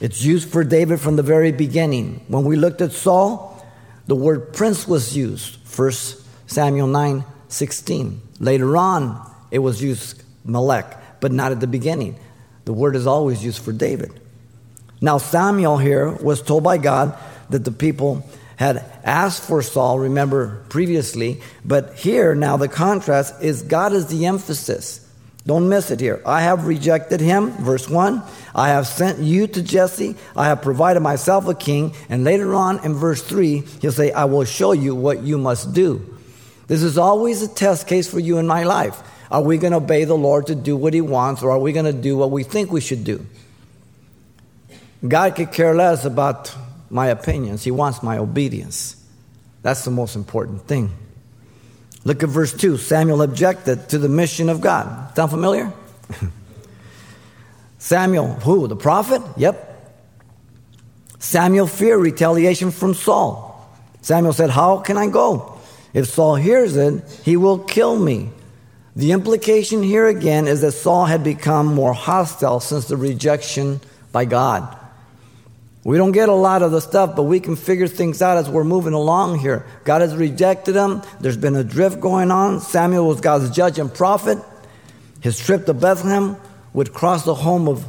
It's 0.00 0.22
used 0.22 0.48
for 0.48 0.64
David 0.64 0.98
from 0.98 1.16
the 1.16 1.22
very 1.22 1.52
beginning. 1.52 2.24
When 2.28 2.44
we 2.44 2.56
looked 2.56 2.80
at 2.80 2.92
Saul, 2.92 3.62
the 4.06 4.16
word 4.16 4.54
prince 4.54 4.88
was 4.88 5.14
used. 5.14 5.58
1 5.78 5.92
Samuel 6.46 6.86
9 6.86 7.22
16. 7.48 8.22
Later 8.38 8.78
on, 8.78 9.30
it 9.50 9.58
was 9.58 9.82
used 9.82 10.22
Melech, 10.46 11.20
but 11.20 11.32
not 11.32 11.52
at 11.52 11.60
the 11.60 11.66
beginning. 11.66 12.18
The 12.64 12.72
word 12.72 12.96
is 12.96 13.06
always 13.06 13.44
used 13.44 13.62
for 13.62 13.72
David. 13.72 14.18
Now, 15.00 15.18
Samuel 15.18 15.78
here 15.78 16.10
was 16.10 16.42
told 16.42 16.62
by 16.62 16.78
God 16.78 17.16
that 17.48 17.64
the 17.64 17.72
people 17.72 18.26
had 18.56 18.84
asked 19.04 19.42
for 19.42 19.62
Saul, 19.62 19.98
remember 19.98 20.62
previously, 20.68 21.40
but 21.64 21.94
here 21.94 22.34
now 22.34 22.58
the 22.58 22.68
contrast 22.68 23.42
is 23.42 23.62
God 23.62 23.94
is 23.94 24.08
the 24.08 24.26
emphasis. 24.26 25.06
Don't 25.46 25.70
miss 25.70 25.90
it 25.90 26.00
here. 26.00 26.22
I 26.26 26.42
have 26.42 26.66
rejected 26.66 27.20
him, 27.20 27.52
verse 27.52 27.88
1. 27.88 28.22
I 28.54 28.68
have 28.68 28.86
sent 28.86 29.20
you 29.20 29.46
to 29.46 29.62
Jesse. 29.62 30.14
I 30.36 30.46
have 30.46 30.60
provided 30.60 31.00
myself 31.00 31.48
a 31.48 31.54
king. 31.54 31.94
And 32.10 32.24
later 32.24 32.54
on 32.54 32.84
in 32.84 32.92
verse 32.92 33.22
3, 33.22 33.60
he'll 33.80 33.92
say, 33.92 34.12
I 34.12 34.26
will 34.26 34.44
show 34.44 34.72
you 34.72 34.94
what 34.94 35.22
you 35.22 35.38
must 35.38 35.72
do. 35.72 36.18
This 36.66 36.82
is 36.82 36.98
always 36.98 37.42
a 37.42 37.48
test 37.48 37.88
case 37.88 38.08
for 38.08 38.20
you 38.20 38.36
in 38.36 38.46
my 38.46 38.64
life. 38.64 39.02
Are 39.30 39.42
we 39.42 39.56
going 39.56 39.72
to 39.72 39.78
obey 39.78 40.04
the 40.04 40.14
Lord 40.14 40.48
to 40.48 40.54
do 40.54 40.76
what 40.76 40.92
he 40.92 41.00
wants, 41.00 41.42
or 41.42 41.50
are 41.50 41.58
we 41.58 41.72
going 41.72 41.86
to 41.86 41.92
do 41.92 42.16
what 42.18 42.30
we 42.30 42.42
think 42.42 42.70
we 42.70 42.82
should 42.82 43.04
do? 43.04 43.24
God 45.06 45.34
could 45.34 45.52
care 45.52 45.74
less 45.74 46.04
about 46.04 46.54
my 46.90 47.06
opinions. 47.06 47.64
He 47.64 47.70
wants 47.70 48.02
my 48.02 48.18
obedience. 48.18 48.96
That's 49.62 49.84
the 49.84 49.90
most 49.90 50.16
important 50.16 50.66
thing. 50.66 50.92
Look 52.04 52.22
at 52.22 52.28
verse 52.28 52.52
2. 52.52 52.76
Samuel 52.76 53.22
objected 53.22 53.88
to 53.90 53.98
the 53.98 54.08
mission 54.08 54.48
of 54.48 54.60
God. 54.60 55.14
Sound 55.14 55.30
familiar? 55.30 55.72
Samuel, 57.78 58.34
who? 58.34 58.66
The 58.68 58.76
prophet? 58.76 59.22
Yep. 59.36 59.66
Samuel 61.18 61.66
feared 61.66 62.00
retaliation 62.00 62.70
from 62.70 62.94
Saul. 62.94 63.48
Samuel 64.00 64.32
said, 64.32 64.50
How 64.50 64.78
can 64.78 64.96
I 64.96 65.08
go? 65.08 65.58
If 65.92 66.08
Saul 66.08 66.36
hears 66.36 66.76
it, 66.76 67.04
he 67.24 67.36
will 67.36 67.58
kill 67.58 67.98
me. 67.98 68.30
The 68.96 69.12
implication 69.12 69.82
here 69.82 70.06
again 70.06 70.46
is 70.46 70.62
that 70.62 70.72
Saul 70.72 71.06
had 71.06 71.22
become 71.22 71.66
more 71.66 71.92
hostile 71.92 72.60
since 72.60 72.86
the 72.86 72.96
rejection 72.96 73.80
by 74.12 74.24
God. 74.24 74.76
We 75.82 75.96
don't 75.96 76.12
get 76.12 76.28
a 76.28 76.34
lot 76.34 76.62
of 76.62 76.72
the 76.72 76.80
stuff, 76.80 77.16
but 77.16 77.22
we 77.22 77.40
can 77.40 77.56
figure 77.56 77.88
things 77.88 78.20
out 78.20 78.36
as 78.36 78.50
we're 78.50 78.64
moving 78.64 78.92
along 78.92 79.38
here. 79.38 79.64
God 79.84 80.02
has 80.02 80.14
rejected 80.14 80.72
them. 80.72 81.02
There's 81.20 81.38
been 81.38 81.56
a 81.56 81.64
drift 81.64 82.00
going 82.00 82.30
on. 82.30 82.60
Samuel 82.60 83.08
was 83.08 83.20
God's 83.20 83.50
judge 83.50 83.78
and 83.78 83.92
prophet. 83.92 84.38
His 85.20 85.38
trip 85.38 85.64
to 85.66 85.74
Bethlehem 85.74 86.36
would 86.74 86.92
cross 86.92 87.24
the 87.24 87.34
home 87.34 87.66
of 87.66 87.86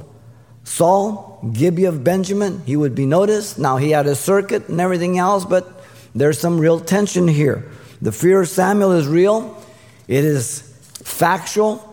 Saul, 0.63 1.39
Gibeah 1.51 1.89
of 1.89 2.03
Benjamin. 2.03 2.61
He 2.65 2.77
would 2.77 2.95
be 2.95 3.05
noticed. 3.05 3.59
Now 3.59 3.75
he 3.77 3.91
had 3.91 4.05
his 4.05 4.19
circuit 4.19 4.69
and 4.69 4.79
everything 4.79 5.17
else, 5.17 5.43
but 5.43 5.83
there's 6.15 6.39
some 6.39 6.59
real 6.59 6.79
tension 6.79 7.27
here. 7.27 7.69
The 8.01 8.11
fear 8.11 8.41
of 8.41 8.49
Samuel 8.49 8.93
is 8.93 9.07
real, 9.07 9.61
it 10.07 10.23
is 10.25 10.61
factual, 11.03 11.90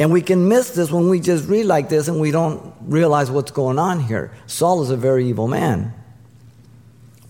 and 0.00 0.10
we 0.10 0.22
can 0.22 0.48
miss 0.48 0.70
this 0.70 0.90
when 0.90 1.10
we 1.10 1.20
just 1.20 1.46
read 1.46 1.66
like 1.66 1.90
this 1.90 2.08
and 2.08 2.18
we 2.18 2.30
don't 2.30 2.74
realize 2.80 3.30
what's 3.30 3.50
going 3.50 3.78
on 3.78 4.00
here. 4.00 4.32
Saul 4.46 4.82
is 4.82 4.88
a 4.88 4.96
very 4.96 5.28
evil 5.28 5.46
man. 5.46 5.92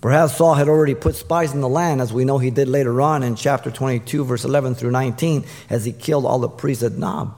Perhaps 0.01 0.37
Saul 0.37 0.55
had 0.55 0.69
already 0.69 0.95
put 0.95 1.17
spies 1.17 1.53
in 1.53 1.61
the 1.61 1.69
land, 1.69 2.01
as 2.01 2.13
we 2.13 2.25
know 2.25 2.39
he 2.39 2.51
did 2.51 2.69
later 2.69 3.01
on 3.03 3.25
in 3.25 3.35
chapter 3.35 3.73
22, 3.73 4.25
verse 4.25 4.45
11 4.45 4.77
through 4.77 4.93
19, 4.93 5.45
as 5.69 5.85
he 5.85 5.91
killed 5.91 6.25
all 6.25 6.39
the 6.39 6.49
priests 6.49 6.85
at 6.85 6.93
Nob. 6.93 7.37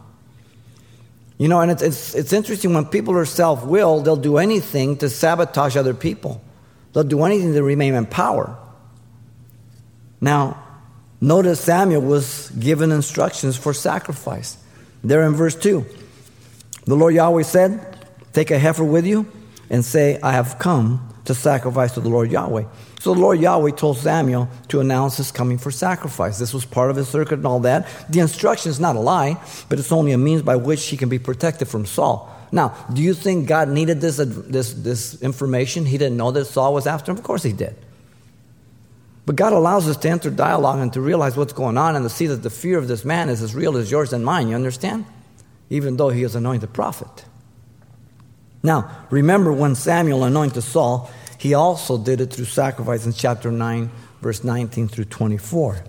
You 1.38 1.48
know, 1.48 1.60
and 1.60 1.72
it's, 1.72 1.82
it's, 1.82 2.14
it's 2.14 2.32
interesting 2.34 2.74
when 2.74 2.84
people 2.84 3.14
are 3.14 3.24
self 3.24 3.64
willed, 3.64 4.04
they'll 4.04 4.16
do 4.16 4.36
anything 4.36 4.98
to 4.98 5.08
sabotage 5.08 5.76
other 5.76 5.94
people, 5.94 6.42
they'll 6.92 7.04
do 7.04 7.24
anything 7.24 7.54
to 7.54 7.62
remain 7.62 7.94
in 7.94 8.04
power. 8.04 8.54
Now, 10.20 10.62
notice 11.22 11.58
Samuel 11.58 12.02
was 12.02 12.50
given 12.50 12.92
instructions 12.92 13.56
for 13.56 13.72
sacrifice. 13.72 14.58
There 15.04 15.22
in 15.22 15.34
verse 15.34 15.56
2, 15.56 15.84
the 16.84 16.94
Lord 16.94 17.14
Yahweh 17.14 17.42
said, 17.42 17.98
Take 18.32 18.50
a 18.50 18.58
heifer 18.58 18.84
with 18.84 19.06
you 19.06 19.30
and 19.68 19.84
say, 19.84 20.18
I 20.22 20.32
have 20.32 20.58
come 20.58 21.08
to 21.24 21.34
sacrifice 21.34 21.92
to 21.94 22.00
the 22.00 22.08
Lord 22.08 22.30
Yahweh. 22.30 22.64
So 23.00 23.14
the 23.14 23.20
Lord 23.20 23.40
Yahweh 23.40 23.72
told 23.72 23.98
Samuel 23.98 24.48
to 24.68 24.80
announce 24.80 25.16
his 25.16 25.30
coming 25.30 25.58
for 25.58 25.70
sacrifice. 25.70 26.38
This 26.38 26.54
was 26.54 26.64
part 26.64 26.90
of 26.90 26.96
his 26.96 27.08
circuit 27.08 27.34
and 27.34 27.46
all 27.46 27.60
that. 27.60 27.88
The 28.08 28.20
instruction 28.20 28.70
is 28.70 28.80
not 28.80 28.96
a 28.96 29.00
lie, 29.00 29.42
but 29.68 29.78
it's 29.78 29.92
only 29.92 30.12
a 30.12 30.18
means 30.18 30.42
by 30.42 30.56
which 30.56 30.86
he 30.86 30.96
can 30.96 31.08
be 31.08 31.18
protected 31.18 31.68
from 31.68 31.86
Saul. 31.86 32.28
Now, 32.52 32.76
do 32.92 33.02
you 33.02 33.14
think 33.14 33.48
God 33.48 33.68
needed 33.68 34.00
this, 34.00 34.18
this, 34.18 34.74
this 34.74 35.20
information? 35.22 35.86
He 35.86 35.98
didn't 35.98 36.16
know 36.16 36.30
that 36.32 36.44
Saul 36.44 36.74
was 36.74 36.86
after 36.86 37.10
him? 37.10 37.18
Of 37.18 37.24
course 37.24 37.42
he 37.42 37.52
did. 37.52 37.76
But 39.32 39.36
God 39.38 39.54
allows 39.54 39.88
us 39.88 39.96
to 39.96 40.10
enter 40.10 40.28
dialogue 40.28 40.80
and 40.80 40.92
to 40.92 41.00
realize 41.00 41.38
what's 41.38 41.54
going 41.54 41.78
on 41.78 41.96
and 41.96 42.04
to 42.04 42.10
see 42.10 42.26
that 42.26 42.42
the 42.42 42.50
fear 42.50 42.76
of 42.76 42.86
this 42.86 43.02
man 43.02 43.30
is 43.30 43.40
as 43.40 43.54
real 43.54 43.78
as 43.78 43.90
yours 43.90 44.12
and 44.12 44.22
mine. 44.22 44.48
You 44.48 44.54
understand? 44.54 45.06
Even 45.70 45.96
though 45.96 46.10
he 46.10 46.22
is 46.22 46.34
anointed 46.34 46.74
prophet. 46.74 47.24
Now, 48.62 49.06
remember 49.08 49.50
when 49.50 49.74
Samuel 49.74 50.24
anointed 50.24 50.62
Saul, 50.62 51.10
he 51.38 51.54
also 51.54 51.96
did 51.96 52.20
it 52.20 52.30
through 52.30 52.44
sacrifice 52.44 53.06
in 53.06 53.14
chapter 53.14 53.50
9, 53.50 53.90
verse 54.20 54.44
19 54.44 54.88
through 54.88 55.06
24. 55.06 55.82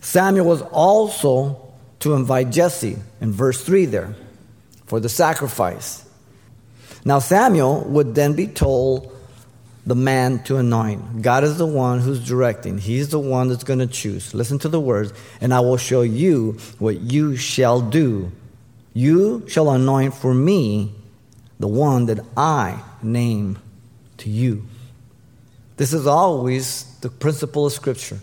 Samuel 0.00 0.46
was 0.46 0.62
also 0.62 1.74
to 2.00 2.14
invite 2.14 2.48
Jesse 2.48 2.96
in 3.20 3.30
verse 3.30 3.62
3 3.62 3.84
there 3.84 4.14
for 4.86 5.00
the 5.00 5.10
sacrifice. 5.10 6.08
Now, 7.04 7.18
Samuel 7.18 7.84
would 7.88 8.14
then 8.14 8.32
be 8.32 8.46
told 8.46 9.12
the 9.88 9.94
man 9.94 10.42
to 10.42 10.58
anoint. 10.58 11.22
God 11.22 11.44
is 11.44 11.56
the 11.56 11.66
one 11.66 12.00
who's 12.00 12.22
directing. 12.24 12.76
He's 12.76 13.08
the 13.08 13.18
one 13.18 13.48
that's 13.48 13.64
going 13.64 13.78
to 13.78 13.86
choose. 13.86 14.34
Listen 14.34 14.58
to 14.58 14.68
the 14.68 14.78
words, 14.78 15.14
and 15.40 15.54
I 15.54 15.60
will 15.60 15.78
show 15.78 16.02
you 16.02 16.58
what 16.78 17.00
you 17.00 17.36
shall 17.36 17.80
do. 17.80 18.30
You 18.92 19.48
shall 19.48 19.70
anoint 19.70 20.12
for 20.12 20.34
me 20.34 20.92
the 21.58 21.68
one 21.68 22.04
that 22.06 22.20
I 22.36 22.82
name 23.02 23.58
to 24.18 24.28
you. 24.28 24.66
This 25.78 25.94
is 25.94 26.06
always 26.06 26.84
the 27.00 27.08
principle 27.08 27.64
of 27.64 27.72
Scripture. 27.72 28.18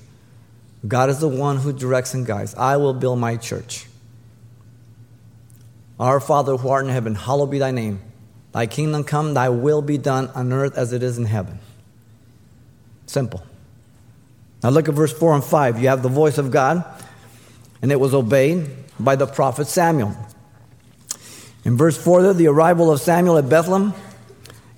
God 0.88 1.10
is 1.10 1.20
the 1.20 1.28
one 1.28 1.58
who 1.58 1.74
directs 1.74 2.14
and 2.14 2.28
guides. 2.28 2.54
I 2.54 2.78
will 2.78 2.94
build 2.94 3.18
my 3.18 3.38
church. 3.38 3.88
Our 6.00 6.20
Father 6.20 6.58
who 6.58 6.70
art 6.70 6.86
in 6.86 6.92
heaven, 6.92 7.16
hallowed 7.16 7.50
be 7.50 7.58
thy 7.58 7.72
name. 7.72 8.02
Thy 8.56 8.68
kingdom 8.68 9.04
come, 9.04 9.34
thy 9.34 9.50
will 9.50 9.82
be 9.82 9.98
done 9.98 10.30
on 10.30 10.54
earth 10.54 10.78
as 10.78 10.94
it 10.94 11.04
is 11.04 11.18
in 11.18 11.26
heaven. 11.26 11.60
Simple. 13.06 13.44
Now 14.64 14.70
look 14.70 14.88
at 14.88 14.96
verse 14.96 15.12
4 15.12 15.34
and 15.34 15.44
5. 15.44 15.82
You 15.82 15.90
have 15.90 16.02
the 16.02 16.08
voice 16.08 16.38
of 16.38 16.52
God, 16.52 16.86
and 17.82 17.92
it 17.92 18.00
was 18.00 18.14
obeyed 18.14 18.70
by 18.98 19.18
the 19.18 19.28
prophet 19.28 19.68
Samuel. 19.68 20.16
In 21.66 21.76
verse 21.76 22.02
4 22.02 22.22
there, 22.22 22.34
the 22.34 22.48
arrival 22.48 22.90
of 22.94 23.02
Samuel 23.02 23.38
at 23.38 23.50
Bethlehem 23.50 23.94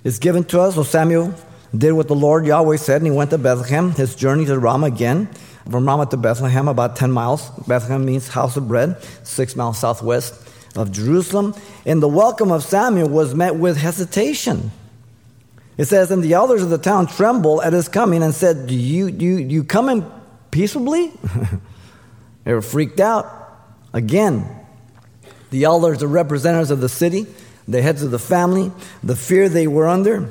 is 0.02 0.18
given 0.18 0.42
to 0.46 0.60
us. 0.60 0.74
So 0.74 0.82
Samuel 0.82 1.32
did 1.72 1.92
what 1.92 2.08
the 2.08 2.16
Lord 2.16 2.46
Yahweh 2.46 2.78
said, 2.78 2.96
and 2.96 3.06
he 3.06 3.16
went 3.16 3.30
to 3.30 3.38
Bethlehem, 3.38 3.92
his 3.92 4.16
journey 4.16 4.44
to 4.46 4.58
Ramah 4.58 4.88
again. 4.88 5.26
From 5.70 5.86
Ramah 5.86 6.06
to 6.06 6.16
Bethlehem, 6.16 6.66
about 6.66 6.96
10 6.96 7.12
miles. 7.12 7.48
Bethlehem 7.68 8.04
means 8.04 8.26
house 8.26 8.56
of 8.56 8.66
bread, 8.66 9.00
six 9.22 9.54
miles 9.54 9.78
southwest 9.78 10.47
of 10.78 10.92
Jerusalem. 10.92 11.54
And 11.84 12.00
the 12.00 12.08
welcome 12.08 12.52
of 12.52 12.62
Samuel 12.62 13.08
was 13.08 13.34
met 13.34 13.56
with 13.56 13.76
hesitation. 13.76 14.70
It 15.76 15.86
says, 15.86 16.10
And 16.10 16.22
the 16.22 16.32
elders 16.32 16.62
of 16.62 16.70
the 16.70 16.78
town 16.78 17.08
trembled 17.08 17.62
at 17.62 17.72
his 17.72 17.88
coming 17.88 18.22
and 18.22 18.32
said, 18.32 18.68
Do 18.68 18.74
you, 18.74 19.10
do 19.10 19.24
you, 19.24 19.44
do 19.44 19.54
you 19.54 19.64
come 19.64 19.88
in 19.88 20.06
peaceably? 20.50 21.12
they 22.44 22.54
were 22.54 22.62
freaked 22.62 23.00
out. 23.00 23.26
Again, 23.92 24.46
the 25.50 25.64
elders, 25.64 25.98
the 25.98 26.06
representatives 26.06 26.70
of 26.70 26.80
the 26.80 26.88
city, 26.88 27.26
the 27.66 27.82
heads 27.82 28.02
of 28.02 28.12
the 28.12 28.18
family, 28.18 28.70
the 29.02 29.16
fear 29.16 29.48
they 29.48 29.66
were 29.66 29.88
under 29.88 30.28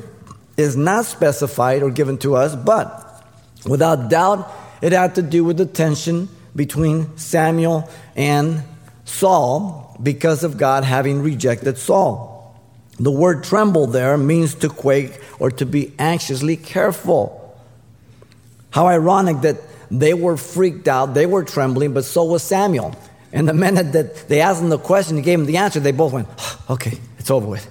is 0.55 0.75
not 0.77 1.05
specified 1.05 1.83
or 1.83 1.91
given 1.91 2.17
to 2.19 2.35
us, 2.35 2.55
but 2.55 3.23
without 3.65 4.09
doubt, 4.09 4.51
it 4.81 4.91
had 4.91 5.15
to 5.15 5.21
do 5.21 5.43
with 5.43 5.57
the 5.57 5.65
tension 5.65 6.29
between 6.55 7.17
Samuel 7.17 7.89
and 8.15 8.63
Saul 9.05 9.86
because 10.01 10.43
of 10.43 10.57
God 10.57 10.83
having 10.83 11.21
rejected 11.21 11.77
Saul. 11.77 12.35
The 12.99 13.11
word 13.11 13.43
tremble 13.43 13.87
there 13.87 14.17
means 14.17 14.55
to 14.55 14.69
quake 14.69 15.19
or 15.39 15.51
to 15.51 15.65
be 15.65 15.93
anxiously 15.99 16.57
careful. 16.57 17.57
How 18.71 18.87
ironic 18.87 19.41
that 19.41 19.57
they 19.89 20.13
were 20.13 20.37
freaked 20.37 20.87
out, 20.87 21.13
they 21.13 21.25
were 21.25 21.43
trembling, 21.43 21.93
but 21.93 22.05
so 22.05 22.23
was 22.23 22.43
Samuel. 22.43 22.95
And 23.31 23.47
the 23.47 23.53
minute 23.53 23.93
that 23.93 24.27
they 24.27 24.41
asked 24.41 24.61
him 24.61 24.69
the 24.69 24.79
question, 24.79 25.17
he 25.17 25.21
gave 25.21 25.39
him 25.39 25.45
the 25.45 25.57
answer, 25.57 25.79
they 25.79 25.91
both 25.91 26.13
went, 26.13 26.27
okay, 26.69 26.97
it's 27.17 27.29
over 27.29 27.47
with. 27.47 27.69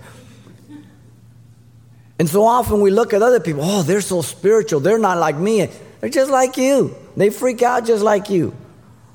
And 2.18 2.28
so 2.28 2.44
often 2.44 2.80
we 2.80 2.90
look 2.90 3.12
at 3.12 3.22
other 3.22 3.40
people, 3.40 3.62
oh, 3.64 3.82
they're 3.82 4.00
so 4.00 4.22
spiritual, 4.22 4.80
they're 4.80 4.98
not 4.98 5.18
like 5.18 5.36
me. 5.36 5.68
They're 6.00 6.10
just 6.10 6.30
like 6.30 6.56
you. 6.56 6.94
They 7.16 7.30
freak 7.30 7.62
out 7.62 7.84
just 7.84 8.02
like 8.02 8.30
you. 8.30 8.54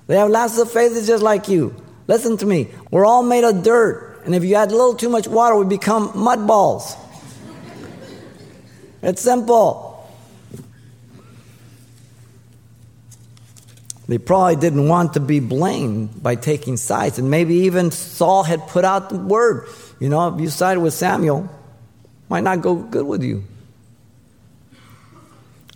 They 0.07 0.17
have 0.17 0.29
lots 0.29 0.57
of 0.57 0.71
faith 0.71 0.93
just 1.05 1.23
like 1.23 1.47
you. 1.47 1.75
Listen 2.11 2.35
to 2.35 2.45
me. 2.45 2.67
We're 2.91 3.05
all 3.05 3.23
made 3.23 3.45
of 3.45 3.63
dirt. 3.63 4.23
And 4.25 4.35
if 4.35 4.43
you 4.43 4.55
add 4.55 4.69
a 4.69 4.75
little 4.75 4.95
too 4.95 5.07
much 5.07 5.29
water, 5.29 5.55
we 5.55 5.63
become 5.63 6.11
mud 6.13 6.45
balls. 6.45 6.97
it's 9.01 9.21
simple. 9.21 9.87
They 14.09 14.17
probably 14.17 14.57
didn't 14.57 14.89
want 14.89 15.13
to 15.13 15.21
be 15.21 15.39
blamed 15.39 16.21
by 16.21 16.35
taking 16.35 16.75
sides. 16.75 17.17
And 17.17 17.31
maybe 17.31 17.55
even 17.59 17.91
Saul 17.91 18.43
had 18.43 18.67
put 18.67 18.83
out 18.83 19.09
the 19.09 19.17
word 19.17 19.69
you 20.01 20.09
know, 20.09 20.35
if 20.35 20.41
you 20.41 20.49
sided 20.49 20.81
with 20.81 20.93
Samuel, 20.93 21.47
might 22.27 22.43
not 22.43 22.61
go 22.61 22.75
good 22.75 23.05
with 23.05 23.23
you. 23.23 23.45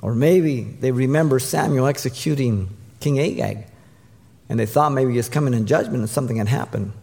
Or 0.01 0.13
maybe 0.13 0.63
they 0.63 0.91
remember 0.91 1.39
Samuel 1.39 1.87
executing 1.87 2.75
King 2.99 3.19
Agag, 3.19 3.67
and 4.49 4.59
they 4.59 4.65
thought 4.65 4.91
maybe 4.91 5.11
he 5.11 5.17
was 5.17 5.29
coming 5.29 5.53
in 5.53 5.65
judgment 5.65 5.97
and 5.97 6.09
something 6.09 6.37
had 6.37 6.47
happened. 6.47 6.93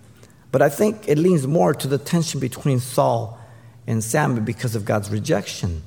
But 0.51 0.63
I 0.63 0.69
think 0.69 1.09
it 1.09 1.19
leans 1.19 1.47
more 1.47 1.75
to 1.75 1.89
the 1.89 1.99
tension 1.99 2.39
between 2.39 2.79
Saul 2.79 3.39
and 3.87 4.05
Samuel 4.05 4.43
because 4.43 4.77
of 4.77 4.85
God's 4.85 5.11
rejection. 5.11 5.83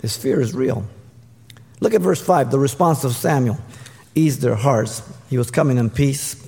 His 0.00 0.16
fear 0.16 0.40
is 0.40 0.54
real. 0.54 0.84
Look 1.80 1.94
at 1.94 2.00
verse 2.00 2.22
5, 2.22 2.50
the 2.50 2.58
response 2.58 3.04
of 3.04 3.14
Samuel 3.14 3.58
eased 4.14 4.40
their 4.40 4.54
hearts. 4.54 5.02
He 5.28 5.36
was 5.36 5.50
coming 5.50 5.76
in 5.76 5.90
peace, 5.90 6.40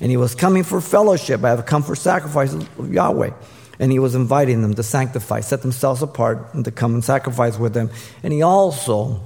and 0.00 0.10
he 0.10 0.16
was 0.16 0.34
coming 0.34 0.64
for 0.64 0.80
fellowship. 0.80 1.44
I 1.44 1.50
have 1.50 1.66
come 1.66 1.82
for 1.82 1.94
sacrifice 1.94 2.54
of 2.54 2.92
Yahweh. 2.92 3.30
And 3.78 3.90
he 3.90 3.98
was 3.98 4.14
inviting 4.14 4.60
them 4.60 4.74
to 4.74 4.82
sanctify, 4.82 5.40
set 5.40 5.62
themselves 5.62 6.02
apart, 6.02 6.52
and 6.52 6.64
to 6.66 6.70
come 6.70 6.94
and 6.94 7.04
sacrifice 7.04 7.58
with 7.58 7.72
them. 7.72 7.90
And 8.22 8.32
he 8.32 8.42
also 8.42 9.22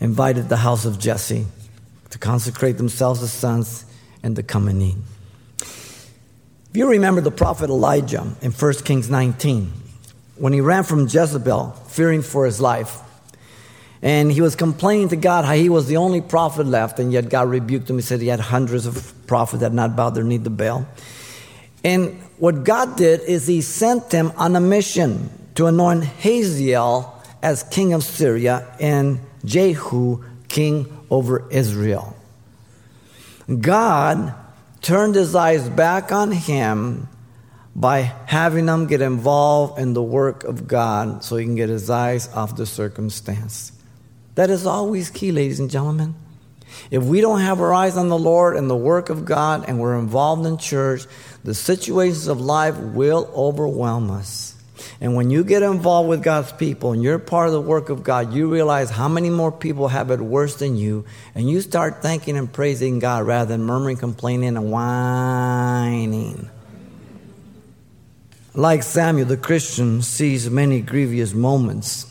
invited 0.00 0.48
the 0.48 0.58
house 0.58 0.84
of 0.84 0.98
Jesse 0.98 1.46
to 2.12 2.18
consecrate 2.18 2.76
themselves 2.76 3.22
as 3.22 3.32
sons 3.32 3.84
and 4.22 4.36
to 4.36 4.42
come 4.42 4.68
in 4.68 4.80
eat. 4.80 4.96
If 5.60 6.76
you 6.76 6.88
remember 6.88 7.20
the 7.20 7.30
prophet 7.30 7.70
Elijah 7.70 8.34
in 8.40 8.52
1 8.52 8.72
Kings 8.84 9.10
19, 9.10 9.72
when 10.36 10.52
he 10.52 10.60
ran 10.60 10.84
from 10.84 11.08
Jezebel, 11.08 11.70
fearing 11.88 12.22
for 12.22 12.46
his 12.46 12.60
life, 12.60 13.00
and 14.02 14.30
he 14.30 14.40
was 14.40 14.56
complaining 14.56 15.08
to 15.10 15.16
God 15.16 15.44
how 15.44 15.54
he 15.54 15.68
was 15.68 15.86
the 15.86 15.96
only 15.96 16.20
prophet 16.20 16.66
left, 16.66 16.98
and 16.98 17.12
yet 17.12 17.28
God 17.28 17.48
rebuked 17.48 17.88
him. 17.88 17.96
He 17.96 18.02
said 18.02 18.20
he 18.20 18.26
had 18.26 18.40
hundreds 18.40 18.84
of 18.84 19.14
prophets 19.26 19.60
that 19.60 19.66
had 19.66 19.74
not 19.74 19.96
bowed 19.96 20.14
their 20.14 20.24
knee 20.24 20.38
to 20.38 20.50
Baal. 20.50 20.86
And 21.84 22.20
what 22.38 22.64
God 22.64 22.96
did 22.96 23.20
is 23.20 23.46
he 23.46 23.62
sent 23.62 24.12
him 24.12 24.32
on 24.36 24.54
a 24.56 24.60
mission 24.60 25.30
to 25.54 25.66
anoint 25.66 26.04
Hazael 26.04 27.22
as 27.42 27.62
king 27.62 27.92
of 27.92 28.02
Syria 28.02 28.66
and 28.80 29.20
Jehu 29.44 30.24
king 30.52 30.86
over 31.10 31.48
Israel. 31.50 32.16
God 33.60 34.34
turned 34.82 35.14
his 35.14 35.34
eyes 35.34 35.68
back 35.68 36.12
on 36.12 36.30
him 36.30 37.08
by 37.74 38.00
having 38.26 38.68
him 38.68 38.86
get 38.86 39.00
involved 39.00 39.78
in 39.78 39.94
the 39.94 40.02
work 40.02 40.44
of 40.44 40.68
God 40.68 41.24
so 41.24 41.36
he 41.36 41.46
can 41.46 41.54
get 41.54 41.70
his 41.70 41.88
eyes 41.88 42.28
off 42.34 42.54
the 42.54 42.66
circumstance. 42.66 43.72
That 44.34 44.50
is 44.50 44.66
always 44.66 45.10
key, 45.10 45.32
ladies 45.32 45.58
and 45.58 45.70
gentlemen. 45.70 46.14
If 46.90 47.02
we 47.02 47.20
don't 47.20 47.40
have 47.40 47.60
our 47.60 47.72
eyes 47.72 47.96
on 47.96 48.08
the 48.08 48.18
Lord 48.18 48.56
and 48.56 48.68
the 48.68 48.76
work 48.76 49.08
of 49.08 49.24
God 49.24 49.64
and 49.66 49.80
we're 49.80 49.98
involved 49.98 50.46
in 50.46 50.58
church, 50.58 51.06
the 51.44 51.54
situations 51.54 52.26
of 52.26 52.40
life 52.40 52.76
will 52.76 53.30
overwhelm 53.34 54.10
us. 54.10 54.51
And 55.02 55.16
when 55.16 55.30
you 55.30 55.42
get 55.42 55.64
involved 55.64 56.08
with 56.08 56.22
God's 56.22 56.52
people 56.52 56.92
and 56.92 57.02
you're 57.02 57.18
part 57.18 57.48
of 57.48 57.52
the 57.52 57.60
work 57.60 57.88
of 57.88 58.04
God, 58.04 58.32
you 58.32 58.48
realize 58.48 58.88
how 58.88 59.08
many 59.08 59.30
more 59.30 59.50
people 59.50 59.88
have 59.88 60.12
it 60.12 60.20
worse 60.20 60.54
than 60.54 60.76
you. 60.76 61.04
And 61.34 61.50
you 61.50 61.60
start 61.60 62.02
thanking 62.02 62.36
and 62.36 62.50
praising 62.50 63.00
God 63.00 63.26
rather 63.26 63.48
than 63.48 63.64
murmuring, 63.64 63.96
complaining, 63.96 64.56
and 64.56 64.70
whining. 64.70 66.48
Like 68.54 68.84
Samuel, 68.84 69.26
the 69.26 69.36
Christian 69.36 70.02
sees 70.02 70.48
many 70.48 70.80
grievous 70.80 71.34
moments 71.34 72.06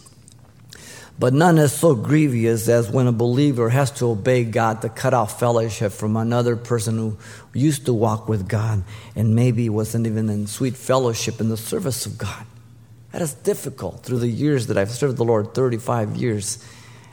but 1.21 1.35
none 1.35 1.59
is 1.59 1.71
so 1.71 1.93
grievous 1.93 2.67
as 2.67 2.89
when 2.89 3.05
a 3.05 3.11
believer 3.11 3.69
has 3.69 3.91
to 3.91 4.09
obey 4.09 4.43
God 4.43 4.81
to 4.81 4.89
cut 4.89 5.13
off 5.13 5.39
fellowship 5.39 5.91
from 5.91 6.17
another 6.17 6.55
person 6.55 6.97
who 6.97 7.15
used 7.53 7.85
to 7.85 7.93
walk 7.93 8.27
with 8.27 8.47
God 8.47 8.83
and 9.15 9.35
maybe 9.35 9.69
wasn't 9.69 10.07
even 10.07 10.31
in 10.31 10.47
sweet 10.47 10.75
fellowship 10.75 11.39
in 11.39 11.49
the 11.49 11.57
service 11.57 12.07
of 12.07 12.17
God. 12.17 12.47
That 13.11 13.21
is 13.21 13.33
difficult 13.33 14.03
through 14.03 14.19
the 14.19 14.27
years 14.27 14.67
that 14.67 14.77
I've 14.77 14.91
served 14.91 15.17
the 15.17 15.25
Lord 15.25 15.53
35 15.53 16.15
years. 16.15 16.65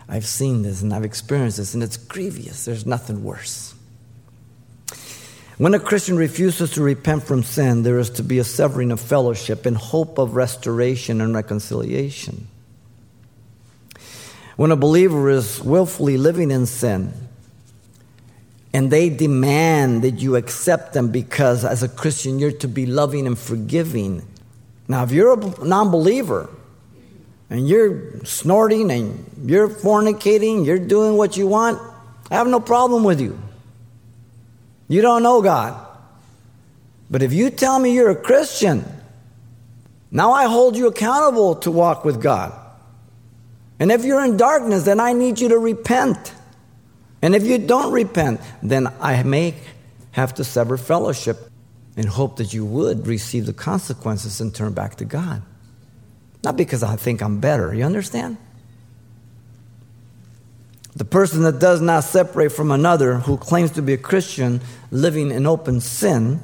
I've 0.09 0.27
seen 0.27 0.63
this 0.63 0.81
and 0.81 0.95
I've 0.95 1.05
experienced 1.05 1.59
this, 1.59 1.75
and 1.75 1.83
it's 1.83 1.97
grievous. 1.97 2.65
There's 2.65 2.87
nothing 2.87 3.25
worse. 3.25 3.75
When 5.59 5.75
a 5.75 5.81
Christian 5.81 6.17
refuses 6.17 6.71
to 6.73 6.83
repent 6.83 7.25
from 7.25 7.43
sin, 7.43 7.83
there 7.83 7.99
is 7.99 8.11
to 8.11 8.23
be 8.23 8.39
a 8.39 8.45
severing 8.45 8.93
of 8.93 9.01
fellowship 9.01 9.67
in 9.67 9.75
hope 9.75 10.17
of 10.17 10.37
restoration 10.37 11.21
and 11.21 11.35
reconciliation. 11.35 12.47
When 14.55 14.71
a 14.71 14.77
believer 14.77 15.29
is 15.29 15.61
willfully 15.61 16.17
living 16.17 16.53
in 16.53 16.67
sin 16.67 17.13
and 18.73 18.91
they 18.91 19.09
demand 19.09 20.03
that 20.03 20.21
you 20.21 20.37
accept 20.37 20.93
them 20.93 21.11
because 21.11 21.65
as 21.65 21.83
a 21.83 21.89
Christian 21.89 22.39
you're 22.39 22.53
to 22.53 22.69
be 22.69 22.87
loving 22.87 23.27
and 23.27 23.39
forgiving. 23.39 24.23
Now, 24.89 25.05
if 25.05 25.13
you're 25.13 25.39
a 25.39 25.65
non 25.65 25.91
believer 25.91 26.49
and 27.51 27.69
you're 27.69 28.25
snorting 28.25 28.91
and 28.91 29.25
you're 29.45 29.69
fornicating, 29.69 30.65
you're 30.65 30.79
doing 30.79 31.17
what 31.17 31.37
you 31.37 31.47
want, 31.47 31.81
I 32.31 32.37
have 32.37 32.47
no 32.47 32.59
problem 32.59 33.05
with 33.05 33.21
you. 33.21 33.39
You 34.89 35.03
don't 35.03 35.23
know 35.23 35.43
God. 35.43 35.87
But 37.11 37.23
if 37.23 37.33
you 37.33 37.51
tell 37.51 37.79
me 37.79 37.95
you're 37.95 38.11
a 38.11 38.17
Christian, 38.17 38.85
now 40.11 40.33
I 40.33 40.47
hold 40.47 40.77
you 40.77 40.89
accountable 40.89 41.57
to 41.57 41.71
walk 41.71 42.05
with 42.05 42.23
God. 42.23 42.59
And 43.79 43.93
if 43.93 44.05
you're 44.05 44.25
in 44.25 44.37
darkness, 44.37 44.85
then 44.85 45.01
I 45.01 45.13
need 45.13 45.39
you 45.39 45.51
to 45.51 45.59
repent. 45.59 46.33
And 47.23 47.35
if 47.35 47.45
you 47.45 47.59
don't 47.59 47.93
repent, 47.93 48.41
then 48.63 48.89
I 49.01 49.23
may 49.23 49.55
have 50.13 50.35
to 50.35 50.45
sever 50.45 50.77
fellowship 50.77 51.48
and 51.99 52.09
hope 52.09 52.37
that 52.37 52.55
you 52.55 52.65
would 52.65 53.09
receive 53.09 53.45
the 53.45 53.53
consequences 53.53 54.41
and 54.41 54.55
turn 54.55 54.73
back 54.73 54.95
to 54.95 55.05
God. 55.05 55.43
Not 56.45 56.57
because 56.57 56.85
I 56.85 56.95
think 56.95 57.21
I'm 57.21 57.41
better, 57.41 57.75
you 57.75 57.83
understand? 57.83 58.37
The 60.95 61.05
person 61.05 61.43
that 61.43 61.59
does 61.59 61.81
not 61.81 62.05
separate 62.05 62.51
from 62.51 62.71
another 62.71 63.17
who 63.17 63.37
claims 63.37 63.73
to 63.73 63.83
be 63.83 63.95
a 63.95 63.99
Christian 63.99 64.61
living 64.93 65.33
in 65.33 65.45
open 65.45 65.81
sin 65.81 66.41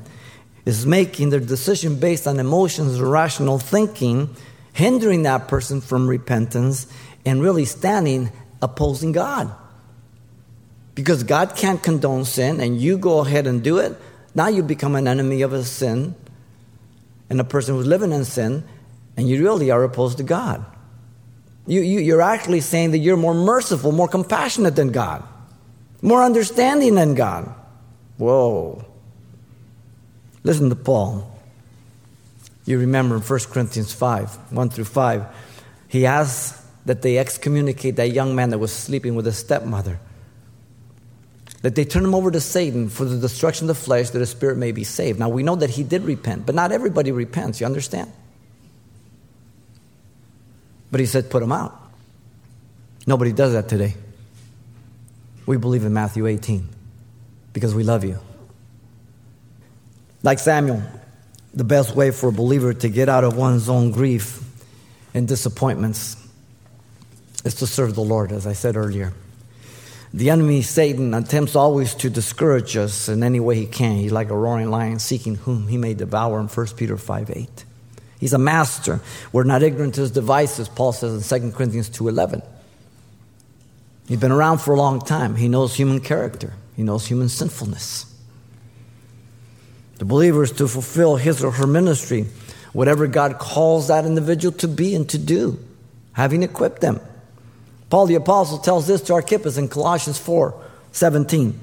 is 0.66 0.86
making 0.86 1.30
their 1.30 1.38
decision 1.38 2.00
based 2.00 2.26
on 2.26 2.40
emotions 2.40 3.00
or 3.00 3.08
rational 3.08 3.60
thinking, 3.60 4.34
hindering 4.72 5.22
that 5.22 5.46
person 5.46 5.80
from 5.80 6.08
repentance 6.08 6.88
and 7.24 7.40
really 7.40 7.64
standing 7.64 8.32
opposing 8.60 9.12
God. 9.12 9.54
Because 10.96 11.22
God 11.22 11.54
can't 11.54 11.82
condone 11.82 12.24
sin, 12.24 12.60
and 12.60 12.80
you 12.80 12.98
go 12.98 13.20
ahead 13.20 13.46
and 13.46 13.62
do 13.62 13.78
it. 13.78 13.96
Now 14.34 14.48
you 14.48 14.62
become 14.62 14.96
an 14.96 15.06
enemy 15.06 15.42
of 15.42 15.52
a 15.52 15.64
sin 15.64 16.14
and 17.30 17.40
a 17.40 17.44
person 17.44 17.74
who's 17.74 17.86
living 17.86 18.12
in 18.12 18.24
sin, 18.24 18.64
and 19.16 19.28
you 19.28 19.42
really 19.42 19.70
are 19.70 19.82
opposed 19.84 20.18
to 20.18 20.24
God. 20.24 20.64
You, 21.66 21.80
you, 21.80 22.00
you're 22.00 22.20
actually 22.20 22.60
saying 22.60 22.90
that 22.90 22.98
you're 22.98 23.16
more 23.16 23.34
merciful, 23.34 23.92
more 23.92 24.08
compassionate 24.08 24.76
than 24.76 24.92
God, 24.92 25.22
more 26.02 26.22
understanding 26.22 26.94
than 26.94 27.14
God. 27.14 27.54
Whoa. 28.18 28.84
Listen 30.42 30.68
to 30.68 30.76
Paul. 30.76 31.30
You 32.66 32.78
remember 32.78 33.16
in 33.16 33.22
1 33.22 33.40
Corinthians 33.50 33.92
5 33.92 34.52
1 34.52 34.70
through 34.70 34.84
5, 34.84 35.26
he 35.88 36.06
asks 36.06 36.62
that 36.86 37.02
they 37.02 37.18
excommunicate 37.18 37.96
that 37.96 38.10
young 38.10 38.34
man 38.34 38.50
that 38.50 38.58
was 38.58 38.72
sleeping 38.72 39.14
with 39.14 39.26
his 39.26 39.38
stepmother. 39.38 39.98
That 41.64 41.76
they 41.76 41.86
turn 41.86 42.04
him 42.04 42.14
over 42.14 42.30
to 42.30 42.42
Satan 42.42 42.90
for 42.90 43.06
the 43.06 43.16
destruction 43.16 43.70
of 43.70 43.74
the 43.74 43.82
flesh, 43.82 44.10
that 44.10 44.18
his 44.18 44.28
spirit 44.28 44.58
may 44.58 44.70
be 44.70 44.84
saved. 44.84 45.18
Now 45.18 45.30
we 45.30 45.42
know 45.42 45.56
that 45.56 45.70
he 45.70 45.82
did 45.82 46.02
repent, 46.02 46.44
but 46.44 46.54
not 46.54 46.72
everybody 46.72 47.10
repents, 47.10 47.58
you 47.58 47.64
understand? 47.64 48.12
But 50.90 51.00
he 51.00 51.06
said, 51.06 51.30
put 51.30 51.42
him 51.42 51.52
out. 51.52 51.74
Nobody 53.06 53.32
does 53.32 53.54
that 53.54 53.66
today. 53.70 53.94
We 55.46 55.56
believe 55.56 55.86
in 55.86 55.94
Matthew 55.94 56.26
18 56.26 56.68
because 57.54 57.74
we 57.74 57.82
love 57.82 58.04
you. 58.04 58.18
Like 60.22 60.40
Samuel, 60.40 60.82
the 61.54 61.64
best 61.64 61.96
way 61.96 62.10
for 62.10 62.28
a 62.28 62.32
believer 62.32 62.74
to 62.74 62.88
get 62.90 63.08
out 63.08 63.24
of 63.24 63.38
one's 63.38 63.70
own 63.70 63.90
grief 63.90 64.42
and 65.14 65.26
disappointments 65.26 66.18
is 67.42 67.54
to 67.54 67.66
serve 67.66 67.94
the 67.94 68.02
Lord, 68.02 68.32
as 68.32 68.46
I 68.46 68.52
said 68.52 68.76
earlier. 68.76 69.14
The 70.14 70.30
enemy, 70.30 70.62
Satan, 70.62 71.12
attempts 71.12 71.56
always 71.56 71.92
to 71.96 72.08
discourage 72.08 72.76
us 72.76 73.08
in 73.08 73.24
any 73.24 73.40
way 73.40 73.56
he 73.56 73.66
can. 73.66 73.96
He's 73.96 74.12
like 74.12 74.30
a 74.30 74.36
roaring 74.36 74.70
lion 74.70 75.00
seeking 75.00 75.34
whom 75.34 75.66
he 75.66 75.76
may 75.76 75.92
devour 75.92 76.38
in 76.38 76.46
1 76.46 76.66
Peter 76.76 76.96
5 76.96 77.32
8. 77.34 77.64
He's 78.20 78.32
a 78.32 78.38
master. 78.38 79.00
We're 79.32 79.42
not 79.42 79.64
ignorant 79.64 79.96
to 79.96 80.02
his 80.02 80.12
devices, 80.12 80.68
Paul 80.68 80.92
says 80.92 81.32
in 81.32 81.40
2 81.40 81.50
Corinthians 81.50 81.90
2.11. 81.90 82.46
He's 84.06 84.20
been 84.20 84.30
around 84.30 84.58
for 84.58 84.72
a 84.72 84.76
long 84.76 85.00
time. 85.00 85.34
He 85.34 85.48
knows 85.48 85.74
human 85.74 85.98
character. 85.98 86.52
He 86.76 86.84
knows 86.84 87.08
human 87.08 87.28
sinfulness. 87.28 88.06
The 89.96 90.04
believer 90.04 90.44
is 90.44 90.52
to 90.52 90.68
fulfill 90.68 91.16
his 91.16 91.42
or 91.42 91.50
her 91.50 91.66
ministry, 91.66 92.26
whatever 92.72 93.08
God 93.08 93.40
calls 93.40 93.88
that 93.88 94.04
individual 94.04 94.56
to 94.58 94.68
be 94.68 94.94
and 94.94 95.08
to 95.08 95.18
do, 95.18 95.58
having 96.12 96.44
equipped 96.44 96.82
them. 96.82 97.00
Paul 97.94 98.06
the 98.06 98.16
Apostle 98.16 98.58
tells 98.58 98.88
this 98.88 99.02
to 99.02 99.14
Archippus 99.14 99.56
in 99.56 99.68
Colossians 99.68 100.18
4 100.18 100.52
17. 100.90 101.60